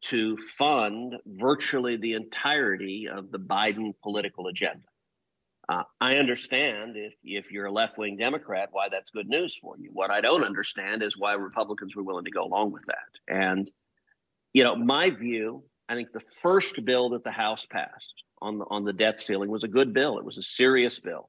[0.00, 4.84] to fund virtually the entirety of the Biden political agenda.
[5.68, 9.76] Uh, I understand if if you're a left wing Democrat why that's good news for
[9.78, 9.90] you.
[9.92, 13.34] What I don't understand is why Republicans were willing to go along with that.
[13.34, 13.70] And
[14.54, 18.64] you know, my view, I think the first bill that the House passed on the
[18.64, 20.18] on the debt ceiling was a good bill.
[20.18, 21.28] It was a serious bill.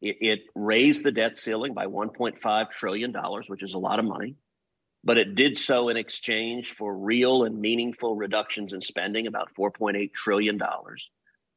[0.00, 4.04] It, it raised the debt ceiling by 1.5 trillion dollars, which is a lot of
[4.04, 4.34] money
[5.04, 10.12] but it did so in exchange for real and meaningful reductions in spending, about $4.8
[10.12, 10.60] trillion.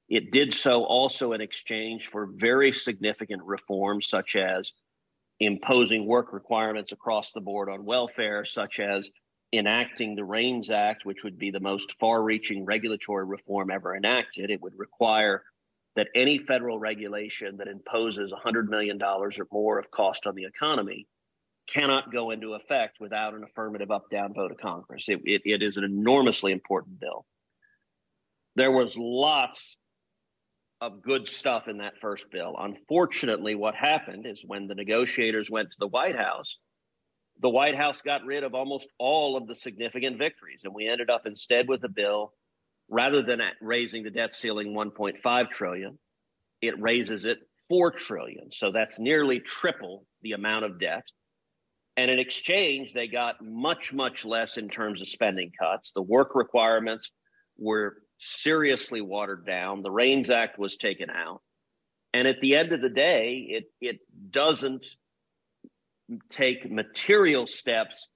[0.09, 4.71] It did so also in exchange for very significant reforms, such as
[5.39, 9.09] imposing work requirements across the board on welfare, such as
[9.53, 14.49] enacting the REINS Act, which would be the most far reaching regulatory reform ever enacted.
[14.49, 15.43] It would require
[15.95, 21.07] that any federal regulation that imposes $100 million or more of cost on the economy
[21.73, 25.05] cannot go into effect without an affirmative up down vote of Congress.
[25.07, 27.25] It, it, it is an enormously important bill.
[28.55, 29.77] There was lots
[30.81, 32.55] of good stuff in that first bill.
[32.57, 36.57] Unfortunately, what happened is when the negotiators went to the White House,
[37.39, 40.61] the White House got rid of almost all of the significant victories.
[40.63, 42.33] And we ended up instead with a bill,
[42.89, 45.97] rather than raising the debt ceiling 1.5 trillion,
[46.61, 48.51] it raises it 4 trillion.
[48.51, 51.03] So that's nearly triple the amount of debt.
[52.01, 55.91] And in exchange, they got much, much less in terms of spending cuts.
[55.91, 57.11] The work requirements
[57.59, 59.83] were seriously watered down.
[59.83, 61.43] The REINS Act was taken out.
[62.11, 63.99] And at the end of the day, it, it
[64.31, 64.83] doesn't
[66.31, 68.07] take material steps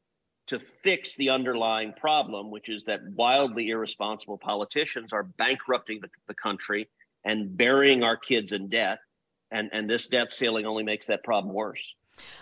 [0.47, 6.33] to fix the underlying problem, which is that wildly irresponsible politicians are bankrupting the, the
[6.33, 6.89] country
[7.23, 8.97] and burying our kids in debt.
[9.51, 11.83] And, and this debt ceiling only makes that problem worse.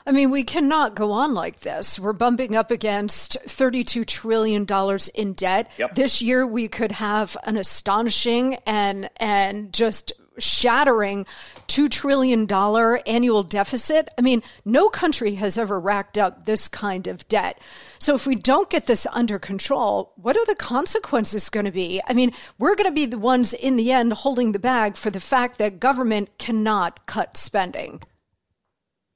[0.05, 1.99] I mean, we cannot go on like this.
[1.99, 4.67] We're bumping up against $32 trillion
[5.15, 5.71] in debt.
[5.78, 5.95] Yep.
[5.95, 11.26] This year, we could have an astonishing and, and just shattering
[11.67, 14.09] $2 trillion annual deficit.
[14.17, 17.59] I mean, no country has ever racked up this kind of debt.
[17.99, 22.01] So if we don't get this under control, what are the consequences going to be?
[22.07, 25.09] I mean, we're going to be the ones in the end holding the bag for
[25.09, 28.01] the fact that government cannot cut spending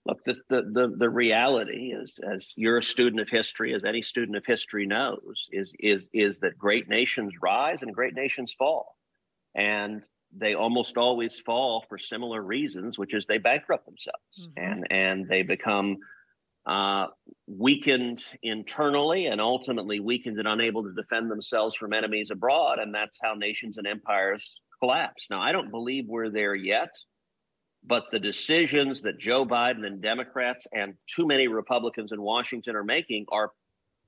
[0.08, 4.01] look, this, the, the, the reality is, as you're a student of history, as any
[4.01, 8.95] student of history knows, is, is, is that great nations rise and great nations fall.
[9.53, 10.01] And
[10.36, 14.72] they almost always fall for similar reasons, which is they bankrupt themselves mm-hmm.
[14.72, 15.97] and, and they become
[16.66, 17.08] uh,
[17.47, 22.80] weakened internally and ultimately weakened and unable to defend themselves from enemies abroad.
[22.80, 25.28] And that's how nations and empires collapse.
[25.30, 26.95] Now, I don't believe we're there yet.
[27.88, 32.83] But the decisions that Joe Biden and Democrats and too many Republicans in Washington are
[32.83, 33.51] making are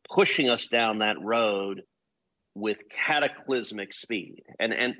[0.09, 1.83] pushing us down that road
[2.55, 4.43] with cataclysmic speed.
[4.59, 4.95] And and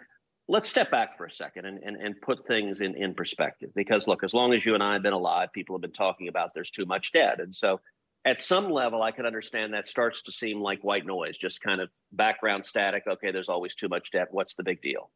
[0.47, 3.69] let's step back for a second and, and, and put things in, in perspective.
[3.75, 6.29] Because look, as long as you and I have been alive, people have been talking
[6.29, 7.39] about there's too much debt.
[7.39, 7.81] And so
[8.25, 11.81] at some level, I can understand that starts to seem like white noise, just kind
[11.81, 13.03] of background static.
[13.07, 14.29] Okay, there's always too much debt.
[14.31, 15.11] What's the big deal?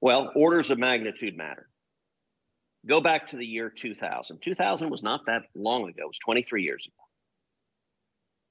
[0.00, 1.68] Well, orders of magnitude matter.
[2.86, 4.40] Go back to the year 2000.
[4.40, 6.94] 2000 was not that long ago, it was 23 years ago.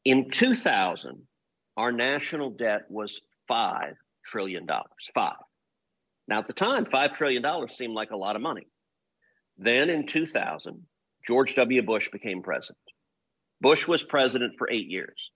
[0.06, 1.22] In 2000,
[1.76, 3.94] our national debt was $5
[4.26, 4.68] trillion.
[5.14, 5.36] Five.
[6.28, 8.68] Now, at the time, $5 trillion seemed like a lot of money.
[9.58, 10.86] Then in 2000,
[11.26, 11.82] George W.
[11.82, 12.78] Bush became president.
[13.62, 15.32] Bush was president for eight years.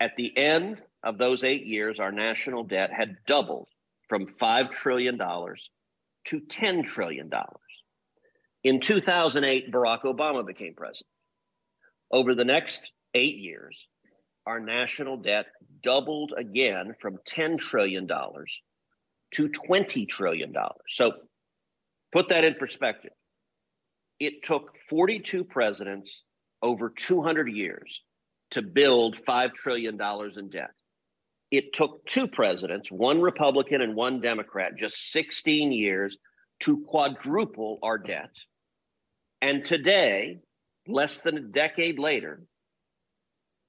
[0.00, 3.68] At the end of those eight years, our national debt had doubled
[4.08, 7.30] from $5 trillion to $10 trillion.
[8.64, 11.06] In 2008, Barack Obama became president.
[12.12, 13.76] Over the next eight years,
[14.46, 15.46] our national debt
[15.82, 20.54] doubled again from $10 trillion to $20 trillion.
[20.88, 21.12] So
[22.12, 23.12] put that in perspective.
[24.20, 26.22] It took 42 presidents
[26.60, 28.02] over 200 years
[28.52, 29.98] to build $5 trillion
[30.36, 30.70] in debt.
[31.50, 36.16] It took two presidents, one Republican and one Democrat, just 16 years
[36.60, 38.30] to quadruple our debt.
[39.42, 40.38] And today,
[40.86, 42.40] less than a decade later,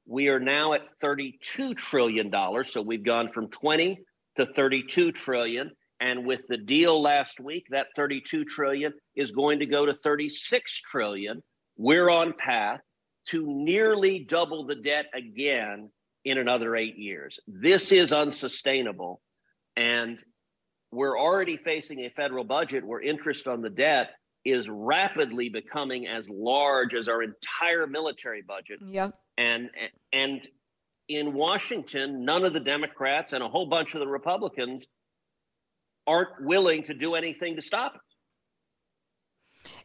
[0.05, 2.31] we are now at $32 trillion.
[2.65, 3.99] So we've gone from 20
[4.37, 5.71] to 32 trillion.
[5.99, 10.81] And with the deal last week, that 32 trillion is going to go to 36
[10.81, 11.41] trillion.
[11.75, 12.81] We're on path
[13.29, 15.89] to nearly double the debt again
[16.23, 17.39] in another eight years.
[17.47, 19.21] This is unsustainable.
[19.75, 20.19] And
[20.91, 24.11] we're already facing a federal budget where interest on the debt
[24.45, 28.79] is rapidly becoming as large as our entire military budget.
[28.85, 29.11] Yeah.
[29.37, 29.69] And
[30.11, 30.47] and
[31.07, 34.85] in Washington, none of the Democrats and a whole bunch of the Republicans
[36.05, 38.01] aren't willing to do anything to stop it.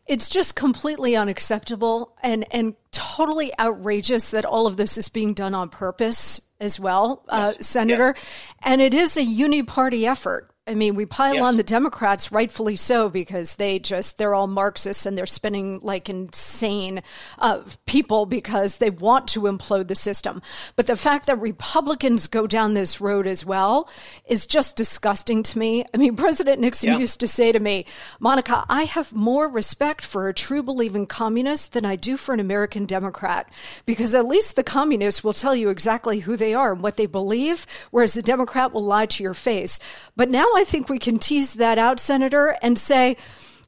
[0.07, 5.55] It's just completely unacceptable and and totally outrageous that all of this is being done
[5.55, 7.59] on purpose as well, uh, yes.
[7.59, 8.15] uh, Senator.
[8.17, 8.55] Yes.
[8.63, 10.51] And it is a uni-party effort.
[10.69, 11.45] I mean, we pile yes.
[11.45, 16.11] on the Democrats, rightfully so, because they just, they're all Marxists and they're spinning like
[16.11, 17.03] insane
[17.39, 20.43] uh, people because they want to implode the system.
[20.77, 23.89] But the fact that Republicans go down this road as well
[24.27, 25.85] is just disgusting to me.
[25.95, 26.99] I mean, President Nixon yeah.
[26.99, 27.87] used to say to me,
[28.21, 32.41] Monica, I have more respect for a true believing communist than I do for an
[32.41, 33.51] American Democrat,
[33.87, 37.07] because at least the communists will tell you exactly who they are and what they
[37.07, 39.79] believe, whereas the Democrat will lie to your face.
[40.15, 43.17] But now I think we can tease that out, Senator, and say,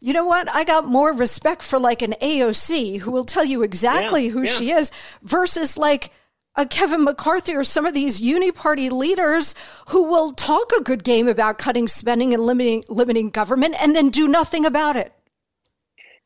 [0.01, 0.53] you know what?
[0.53, 4.43] I got more respect for like an AOC who will tell you exactly yeah, who
[4.43, 4.51] yeah.
[4.51, 4.91] she is
[5.23, 6.11] versus like
[6.57, 9.55] a Kevin McCarthy or some of these uni-party leaders
[9.91, 14.11] who will talk a good game about cutting spending and limiting limiting government and then
[14.11, 15.13] do nothing about it.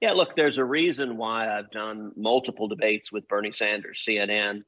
[0.01, 4.03] Yeah, look, there's a reason why I've done multiple debates with Bernie Sanders.
[4.09, 4.63] CNN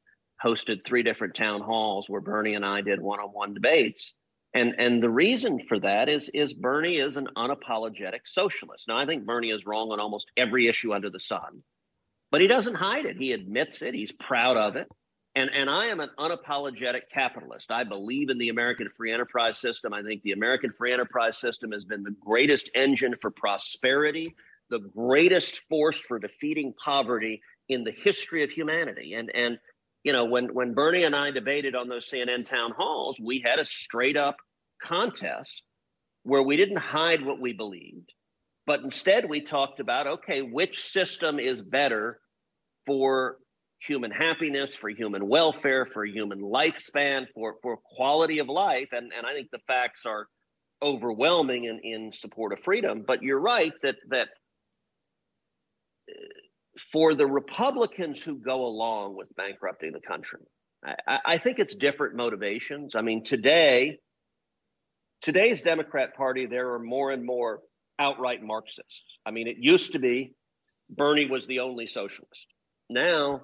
[0.44, 4.12] hosted three different town halls where Bernie and I did one-on-one debates
[4.56, 8.88] and and the reason for that is is Bernie is an unapologetic socialist.
[8.88, 11.62] Now I think Bernie is wrong on almost every issue under the sun,
[12.30, 13.16] but he doesn't hide it.
[13.18, 13.94] He admits it.
[13.94, 14.88] He's proud of it.
[15.34, 17.70] And and I am an unapologetic capitalist.
[17.70, 19.92] I believe in the American free enterprise system.
[19.92, 24.34] I think the American free enterprise system has been the greatest engine for prosperity,
[24.70, 29.12] the greatest force for defeating poverty in the history of humanity.
[29.12, 29.58] And and
[30.02, 33.58] you know, when when Bernie and I debated on those CNN town halls, we had
[33.58, 34.36] a straight up
[34.82, 35.62] contest
[36.22, 38.12] where we didn't hide what we believed,
[38.66, 42.18] but instead we talked about okay, which system is better
[42.84, 43.36] for
[43.80, 48.88] human happiness, for human welfare, for human lifespan, for, for quality of life.
[48.92, 50.26] And, and I think the facts are
[50.82, 53.04] overwhelming in, in support of freedom.
[53.06, 54.28] But you're right that that
[56.10, 56.12] uh,
[56.92, 60.40] for the Republicans who go along with bankrupting the country,
[60.84, 62.94] I, I think it's different motivations.
[62.94, 63.98] I mean, today
[65.20, 67.60] today's Democrat Party, there are more and more
[67.98, 69.18] outright Marxists.
[69.24, 70.34] I mean, it used to be
[70.88, 72.46] Bernie was the only socialist.
[72.88, 73.42] Now,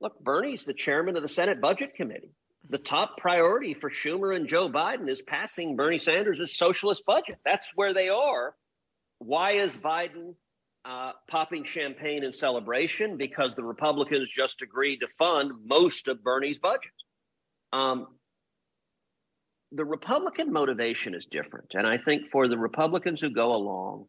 [0.00, 2.34] look, Bernie's the chairman of the Senate Budget Committee.
[2.70, 7.36] The top priority for Schumer and Joe Biden is passing Bernie Sanders' socialist budget.
[7.44, 8.54] That's where they are.
[9.18, 10.34] Why is Biden
[10.84, 13.16] uh, popping champagne in celebration?
[13.18, 16.92] Because the Republicans just agreed to fund most of Bernie's budget.
[17.72, 18.06] Um,
[19.74, 21.74] the Republican motivation is different.
[21.74, 24.06] And I think for the Republicans who go along,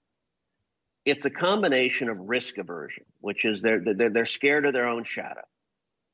[1.06, 5.04] it's a combination of risk aversion, which is they're, they're, they're scared of their own
[5.04, 5.42] shadow.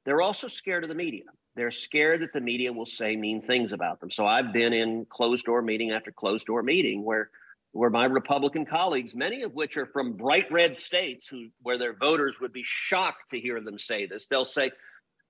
[0.05, 1.23] They're also scared of the media.
[1.55, 4.09] They're scared that the media will say mean things about them.
[4.09, 7.29] So I've been in closed door meeting after closed door meeting where
[7.73, 11.93] where my Republican colleagues, many of which are from bright red states who where their
[11.93, 14.71] voters would be shocked to hear them say this, they'll say,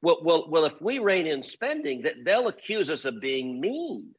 [0.02, 4.14] well, well, well, if we rein in spending, that they'll accuse us of being mean,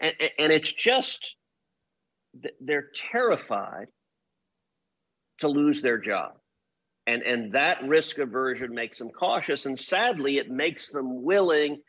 [0.00, 1.34] and, and it's just
[2.60, 3.86] they're terrified
[5.38, 6.32] to lose their job,
[7.06, 11.80] and and that risk aversion makes them cautious, and sadly, it makes them willing,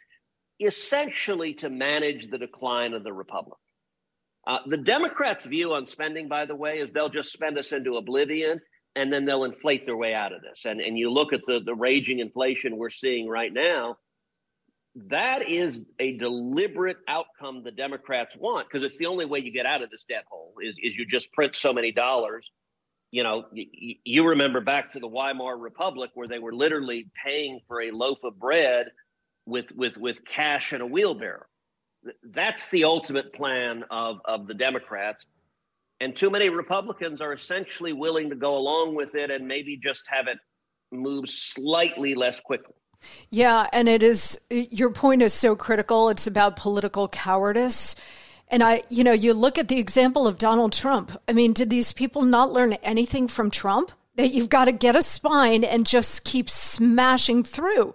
[0.59, 3.57] essentially, to manage the decline of the republic.
[4.47, 7.97] Uh, the Democrats' view on spending, by the way, is they'll just spend us into
[7.97, 8.59] oblivion
[8.95, 10.65] and then they'll inflate their way out of this.
[10.65, 13.97] And and you look at the the raging inflation we're seeing right now,
[14.95, 19.65] that is a deliberate outcome the Democrats want because it's the only way you get
[19.65, 22.51] out of this debt hole is, is you just print so many dollars.
[23.11, 27.59] You know, y- you remember back to the Weimar Republic where they were literally paying
[27.67, 28.87] for a loaf of bread
[29.45, 31.45] with with with cash and a wheelbarrow.
[32.23, 35.25] That's the ultimate plan of of the Democrats.
[36.01, 40.03] And too many Republicans are essentially willing to go along with it and maybe just
[40.07, 40.37] have it
[40.91, 42.75] move slightly less quickly.
[43.29, 46.09] Yeah, and it is your point is so critical.
[46.09, 47.95] It's about political cowardice.
[48.47, 51.17] And I, you know, you look at the example of Donald Trump.
[51.27, 53.91] I mean, did these people not learn anything from Trump?
[54.15, 57.93] That you've got to get a spine and just keep smashing through.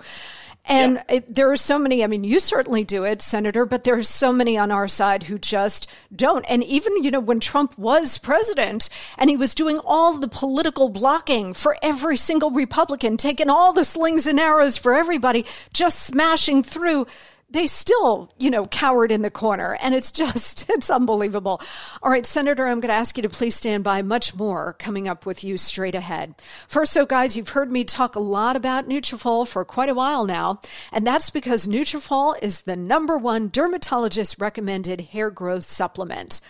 [0.71, 3.97] And it, there are so many, I mean, you certainly do it, Senator, but there
[3.97, 6.45] are so many on our side who just don't.
[6.49, 10.89] And even, you know, when Trump was president and he was doing all the political
[10.89, 16.63] blocking for every single Republican, taking all the slings and arrows for everybody, just smashing
[16.63, 17.07] through
[17.51, 19.77] they still, you know, cowered in the corner.
[19.83, 21.61] And it's just, it's unbelievable.
[22.03, 24.03] All right, Senator, I'm going to ask you to please stand by.
[24.03, 26.35] Much more coming up with you straight ahead.
[26.67, 30.25] First, so guys, you've heard me talk a lot about Nutrafol for quite a while
[30.25, 30.61] now.
[30.93, 36.41] And that's because Nutrafol is the number one dermatologist recommended hair growth supplement.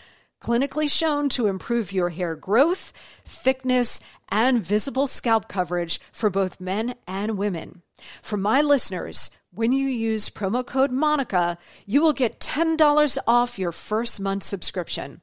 [0.41, 2.95] Clinically shown to improve your hair growth,
[3.27, 7.83] thickness, and visible scalp coverage for both men and women.
[8.23, 13.73] For my listeners, when you use promo code MONICA, you will get $10 off your
[13.73, 15.21] first month subscription.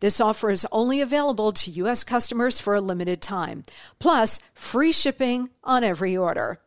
[0.00, 2.02] This offer is only available to U.S.
[2.02, 3.62] customers for a limited time,
[3.98, 6.60] plus free shipping on every order.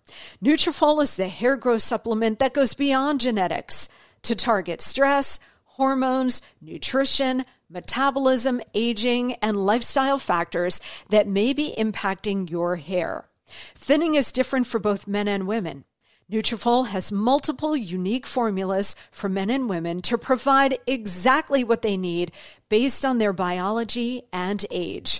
[0.43, 3.89] Nutrafol is the hair growth supplement that goes beyond genetics
[4.21, 12.75] to target stress, hormones, nutrition, metabolism, aging, and lifestyle factors that may be impacting your
[12.75, 13.27] hair.
[13.75, 15.83] Thinning is different for both men and women.
[16.31, 22.31] Nutrafol has multiple unique formulas for men and women to provide exactly what they need
[22.69, 25.19] based on their biology and age.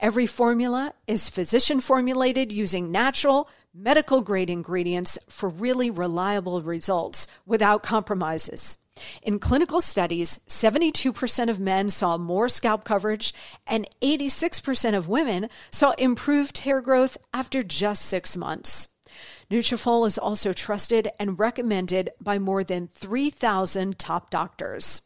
[0.00, 7.82] Every formula is physician formulated using natural, medical grade ingredients for really reliable results without
[7.82, 8.78] compromises.
[9.22, 13.34] In clinical studies, 72% of men saw more scalp coverage
[13.66, 18.88] and 86% of women saw improved hair growth after just six months.
[19.50, 25.02] Nutrafol is also trusted and recommended by more than 3,000 top doctors.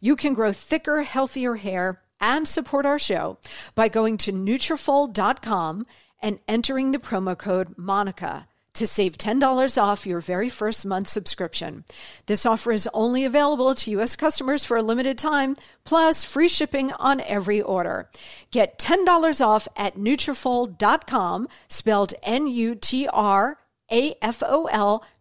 [0.00, 3.38] You can grow thicker, healthier hair and support our show
[3.74, 5.86] by going to Nutrafol.com
[6.22, 11.84] and entering the promo code MONICA to save $10 off your very first month subscription.
[12.26, 14.16] This offer is only available to U.S.
[14.16, 18.08] customers for a limited time, plus free shipping on every order.
[18.50, 22.64] Get $10 off at Nutrafol.com, spelled N-U-T-R-A-F-O-L,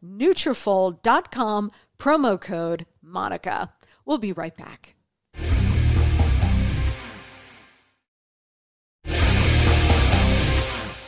[0.06, 3.70] Nutrafol.com, promo code MONICA.
[4.06, 4.95] We'll be right back.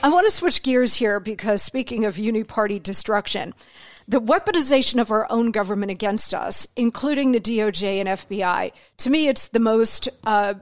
[0.03, 3.53] I want to switch gears here because speaking of uniparty destruction,
[4.07, 9.27] the weaponization of our own government against us, including the DOJ and FBI, to me,
[9.27, 10.55] it's the most uh,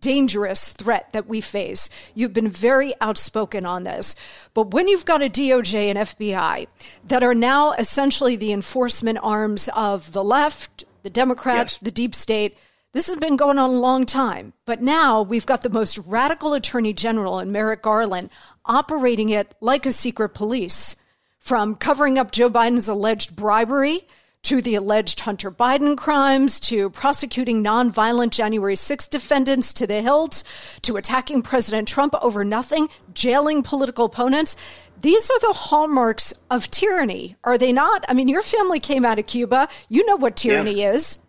[0.00, 1.88] dangerous threat that we face.
[2.14, 4.16] You've been very outspoken on this.
[4.54, 6.66] But when you've got a DOJ and FBI
[7.04, 11.80] that are now essentially the enforcement arms of the left, the Democrats, yes.
[11.80, 12.58] the deep state,
[12.94, 16.54] this has been going on a long time, but now we've got the most radical
[16.54, 18.30] attorney general in Merrick Garland
[18.64, 20.94] operating it like a secret police.
[21.40, 24.06] From covering up Joe Biden's alleged bribery
[24.44, 30.44] to the alleged Hunter Biden crimes to prosecuting nonviolent January 6 defendants to the hilt
[30.82, 34.56] to attacking President Trump over nothing, jailing political opponents.
[35.00, 38.04] These are the hallmarks of tyranny, are they not?
[38.08, 39.68] I mean, your family came out of Cuba.
[39.88, 40.92] You know what tyranny yeah.
[40.92, 41.23] is.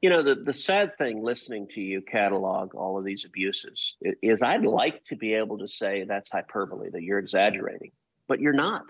[0.00, 4.40] You know, the, the sad thing listening to you catalog all of these abuses is
[4.40, 7.92] I'd like to be able to say that's hyperbole, that you're exaggerating,
[8.26, 8.84] but you're not.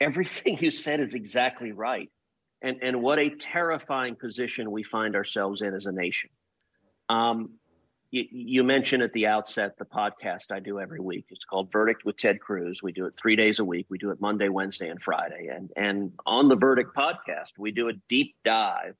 [0.00, 2.10] Everything you said is exactly right.
[2.62, 6.30] And, and what a terrifying position we find ourselves in as a nation.
[7.08, 7.50] Um,
[8.10, 11.26] you, you, mentioned at the outset the podcast I do every week.
[11.30, 12.82] It's called Verdict with Ted Cruz.
[12.82, 13.86] We do it three days a week.
[13.88, 15.48] We do it Monday, Wednesday, and Friday.
[15.52, 18.96] And and on the Verdict podcast, we do a deep dive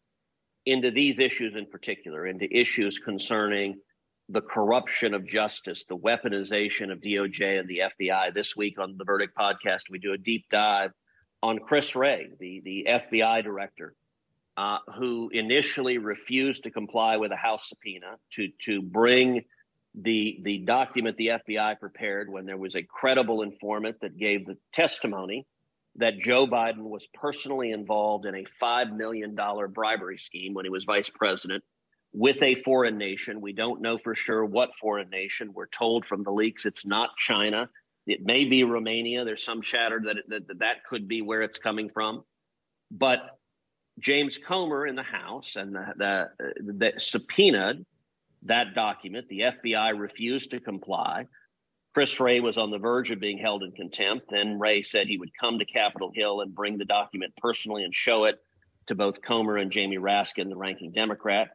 [0.66, 3.80] into these issues in particular, into issues concerning
[4.28, 8.32] the corruption of justice, the weaponization of DOJ and the FBI.
[8.32, 10.92] This week on the Verdict podcast, we do a deep dive
[11.42, 13.94] on Chris Wray, the, the FBI director,
[14.56, 19.42] uh, who initially refused to comply with a House subpoena to, to bring
[19.94, 24.56] the, the document the FBI prepared when there was a credible informant that gave the
[24.72, 25.46] testimony
[26.00, 29.36] that Joe Biden was personally involved in a $5 million
[29.72, 31.62] bribery scheme when he was vice president
[32.12, 33.40] with a foreign nation.
[33.40, 35.52] We don't know for sure what foreign nation.
[35.54, 37.68] We're told from the leaks it's not China.
[38.06, 39.24] It may be Romania.
[39.24, 42.24] There's some chatter that that, that, that could be where it's coming from.
[42.90, 43.20] But
[43.98, 47.84] James Comer in the House and the, the, the subpoenaed
[48.44, 49.28] that document.
[49.28, 51.26] The FBI refused to comply.
[51.92, 54.26] Chris Wray was on the verge of being held in contempt.
[54.30, 57.94] Then Wray said he would come to Capitol Hill and bring the document personally and
[57.94, 58.38] show it
[58.86, 61.50] to both Comer and Jamie Raskin, the ranking Democrat.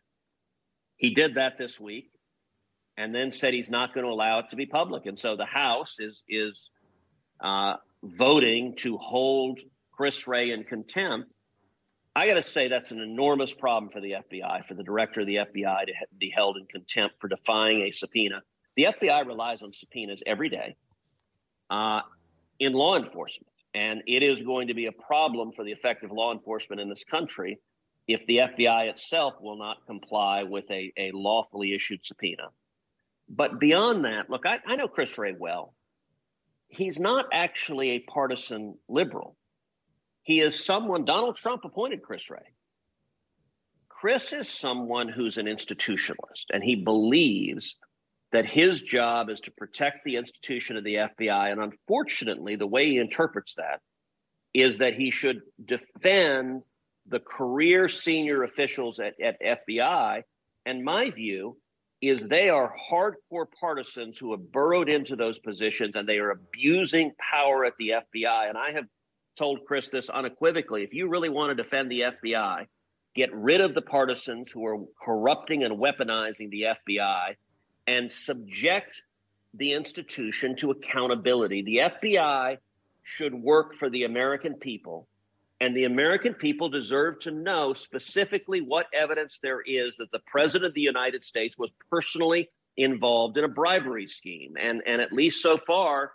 [0.97, 2.11] He did that this week
[2.97, 5.05] and then said he's not going to allow it to be public.
[5.05, 6.69] And so the House is is
[7.41, 9.59] uh, voting to hold
[9.91, 11.31] Chris Wray in contempt.
[12.15, 15.27] I got to say that's an enormous problem for the FBI, for the director of
[15.27, 18.41] the FBI to be held in contempt for defying a subpoena.
[18.75, 20.75] The FBI relies on subpoenas every day
[21.69, 22.01] uh,
[22.59, 26.33] in law enforcement, and it is going to be a problem for the effective law
[26.33, 27.59] enforcement in this country
[28.07, 32.49] if the FBI itself will not comply with a, a lawfully issued subpoena.
[33.27, 35.73] But beyond that, look, I, I know Chris Wray well.
[36.67, 39.35] He's not actually a partisan liberal.
[40.23, 42.53] He is someone, Donald Trump appointed Chris Wray.
[43.89, 47.75] Chris is someone who's an institutionalist, and he believes
[48.35, 51.53] that his job is to protect the institution of the FBI.
[51.53, 53.79] And unfortunately, the way he interprets that
[54.53, 56.65] is that he should defend
[57.07, 60.23] the career senior officials at, at FBI.
[60.65, 61.55] And my view
[62.01, 67.13] is they are hardcore partisans who have burrowed into those positions and they are abusing
[67.17, 68.49] power at the FBI.
[68.49, 68.85] And I have
[69.37, 70.83] told Chris this unequivocally.
[70.83, 72.65] If you really want to defend the FBI,
[73.15, 77.35] get rid of the partisans who are corrupting and weaponizing the FBI
[77.87, 79.03] and subject
[79.53, 81.61] the institution to accountability.
[81.61, 82.57] The FBI
[83.03, 85.07] should work for the American people
[85.61, 90.69] and the American people deserve to know specifically what evidence there is that the President
[90.69, 94.55] of the United States was personally involved in a bribery scheme.
[94.59, 96.11] And, and at least so far,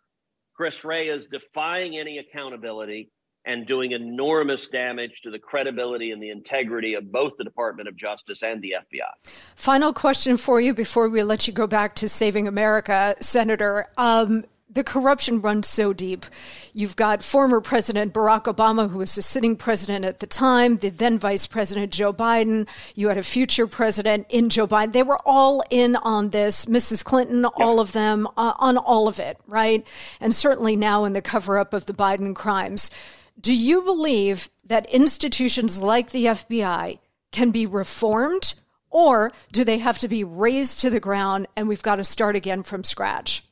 [0.54, 3.10] Chris Wray is defying any accountability
[3.45, 7.97] and doing enormous damage to the credibility and the integrity of both the Department of
[7.97, 9.30] Justice and the FBI.
[9.57, 13.86] Final question for you before we let you go back to saving America, Senator.
[13.97, 16.24] Um, the corruption runs so deep.
[16.72, 20.91] You've got former President Barack Obama, who was the sitting president at the time, the
[20.91, 22.68] then Vice President Joe Biden.
[22.95, 24.93] You had a future president in Joe Biden.
[24.93, 26.66] They were all in on this.
[26.66, 27.05] Mrs.
[27.05, 27.53] Clinton, yep.
[27.57, 29.84] all of them, uh, on all of it, right?
[30.20, 32.93] And certainly now in the cover up of the Biden crimes.
[33.41, 36.99] Do you believe that institutions like the FBI
[37.32, 38.55] can be reformed,
[38.91, 42.36] or do they have to be razed to the ground and we've got to start
[42.36, 43.43] again from scratch?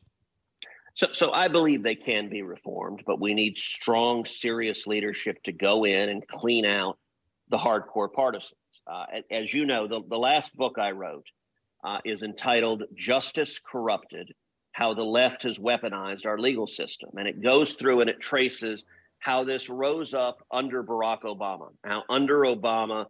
[0.94, 5.52] So, so I believe they can be reformed, but we need strong, serious leadership to
[5.52, 6.98] go in and clean out
[7.50, 8.52] the hardcore partisans.
[8.84, 11.26] Uh, as you know, the, the last book I wrote
[11.84, 14.34] uh, is entitled Justice Corrupted
[14.72, 17.10] How the Left Has Weaponized Our Legal System.
[17.16, 18.84] And it goes through and it traces
[19.18, 21.68] how this rose up under Barack Obama.
[21.84, 23.06] How under Obama,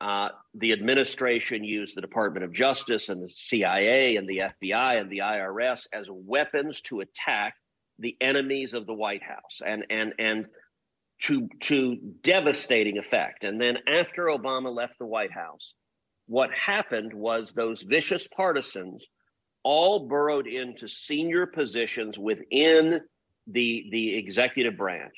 [0.00, 5.10] uh, the administration used the Department of Justice and the CIA and the FBI and
[5.10, 7.54] the IRS as weapons to attack
[7.98, 10.46] the enemies of the White House and and and
[11.22, 13.44] to to devastating effect.
[13.44, 15.74] And then after Obama left the White House,
[16.26, 19.06] what happened was those vicious partisans
[19.62, 23.00] all burrowed into senior positions within
[23.46, 25.14] the the executive branch.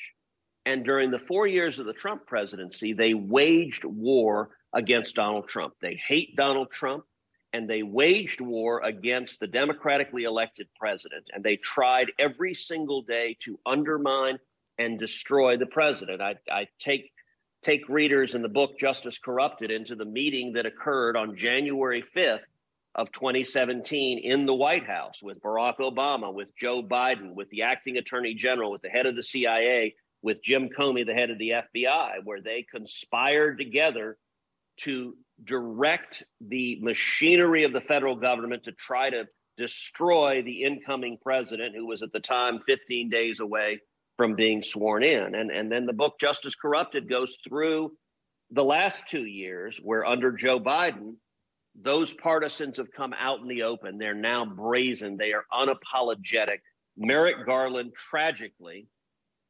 [0.66, 5.74] And during the four years of the Trump presidency, they waged war against Donald Trump.
[5.80, 7.04] They hate Donald Trump
[7.52, 11.24] and they waged war against the democratically elected president.
[11.32, 14.38] And they tried every single day to undermine
[14.78, 16.20] and destroy the president.
[16.20, 17.12] I, I take
[17.62, 22.40] take readers in the book Justice Corrupted into the meeting that occurred on January 5th
[22.94, 27.96] of 2017 in the White House with Barack Obama, with Joe Biden, with the acting
[27.96, 29.94] attorney general, with the head of the CIA,
[30.24, 34.16] with Jim Comey, the head of the FBI, where they conspired together
[34.78, 35.14] to
[35.44, 39.26] direct the machinery of the federal government to try to
[39.58, 43.80] destroy the incoming president, who was at the time 15 days away
[44.16, 45.34] from being sworn in.
[45.34, 47.92] And, and then the book Justice Corrupted goes through
[48.50, 51.16] the last two years, where under Joe Biden,
[51.78, 53.98] those partisans have come out in the open.
[53.98, 56.60] They're now brazen, they are unapologetic.
[56.96, 58.86] Merrick Garland, tragically,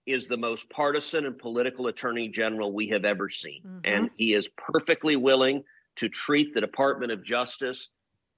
[0.06, 3.62] is the most partisan and political attorney general we have ever seen.
[3.62, 3.78] Mm-hmm.
[3.84, 5.64] And he is perfectly willing
[5.96, 7.88] to treat the Department of Justice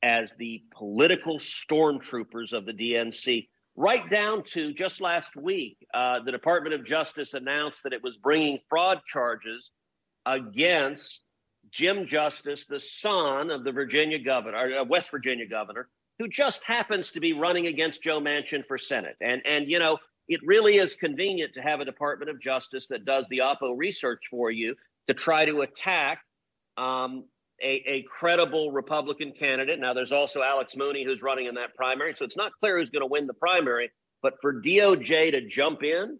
[0.02, 3.48] as the political stormtroopers of the DNC.
[3.74, 8.16] right down to just last week, uh, the Department of Justice announced that it was
[8.16, 9.70] bringing fraud charges
[10.24, 11.22] against
[11.70, 15.88] Jim Justice, the son of the Virginia governor, or uh, West Virginia governor,
[16.18, 19.16] who just happens to be running against Joe Manchin for Senate.
[19.20, 19.98] And and you know,
[20.28, 24.24] it really is convenient to have a Department of Justice that does the Oppo research
[24.30, 24.74] for you
[25.06, 26.20] to try to attack
[26.76, 27.24] um,
[27.62, 29.78] a, a, credible Republican candidate.
[29.78, 32.90] Now, there's also Alex Mooney who's running in that primary, so it's not clear who's
[32.90, 33.90] going to win the primary.
[34.22, 36.18] But for DOJ to jump in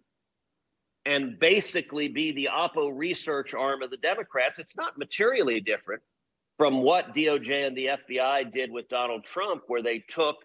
[1.05, 6.01] and basically be the Oppo research arm of the Democrats, it's not materially different
[6.57, 10.37] from what DOJ and the FBI did with Donald Trump, where they took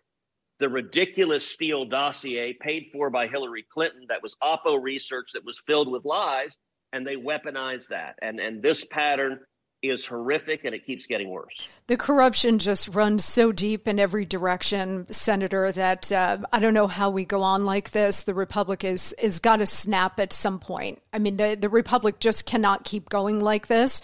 [0.63, 5.61] the ridiculous Steele dossier paid for by Hillary Clinton that was Oppo research that was
[5.67, 6.57] filled with lies,
[6.93, 8.15] and they weaponized that.
[8.23, 9.41] And and this pattern
[9.83, 11.55] is horrific and it keeps getting worse.
[11.89, 16.87] The corruption just runs so deep in every direction, Senator, that uh, I don't know
[16.87, 18.23] how we go on like this.
[18.23, 21.03] The Republic is is got to snap at some point.
[21.13, 24.01] I mean, the, the Republic just cannot keep going like this.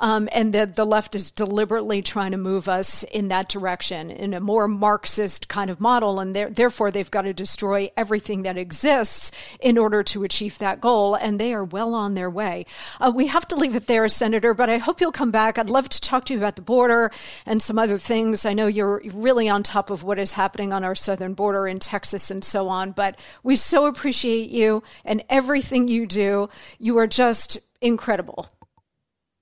[0.00, 4.32] Um, and the, the left is deliberately trying to move us in that direction, in
[4.32, 6.20] a more Marxist kind of model.
[6.20, 11.14] And therefore, they've got to destroy everything that exists in order to achieve that goal.
[11.14, 12.64] And they are well on their way.
[13.00, 15.58] Uh, we have to leave it there, Senator, but I hope you'll come back.
[15.58, 17.10] I'd love to talk to you about the border
[17.44, 18.46] and some other things.
[18.46, 21.80] I know you're really on top of what is happening on our southern border in
[21.80, 26.48] Texas and so on, but we so appreciate you and everything you do.
[26.78, 28.48] You are just incredible.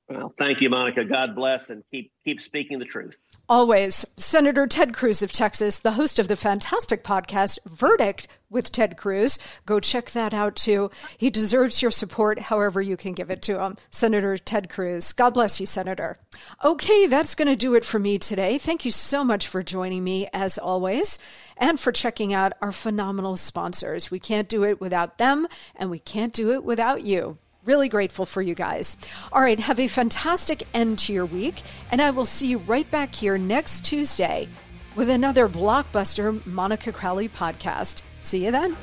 [0.09, 1.05] Well, thank you, Monica.
[1.05, 3.19] God bless and keep keep speaking the truth.
[3.49, 4.05] Always.
[4.17, 9.39] Senator Ted Cruz of Texas, the host of the fantastic podcast Verdict with Ted Cruz.
[9.67, 10.91] Go check that out too.
[11.17, 13.77] He deserves your support however you can give it to him.
[13.89, 15.13] Senator Ted Cruz.
[15.13, 16.17] God bless you, Senator.
[16.65, 18.59] Okay, that's going to do it for me today.
[18.59, 21.21] Thank you so much for joining me as always
[21.57, 24.11] and for checking out our phenomenal sponsors.
[24.11, 27.39] We can't do it without them and we can't do it without you.
[27.67, 28.97] Really grateful for you guys.
[29.33, 32.89] All right, have a fantastic end to your week, and I will see you right
[32.93, 34.49] back here next Tuesday
[34.95, 38.03] with another blockbuster Monica Crowley podcast.
[38.21, 38.77] See you then.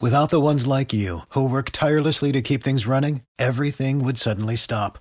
[0.00, 4.54] Without the ones like you, who work tirelessly to keep things running, everything would suddenly
[4.54, 5.00] stop.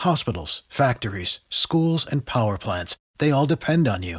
[0.00, 4.18] Hospitals, factories, schools, and power plants, they all depend on you.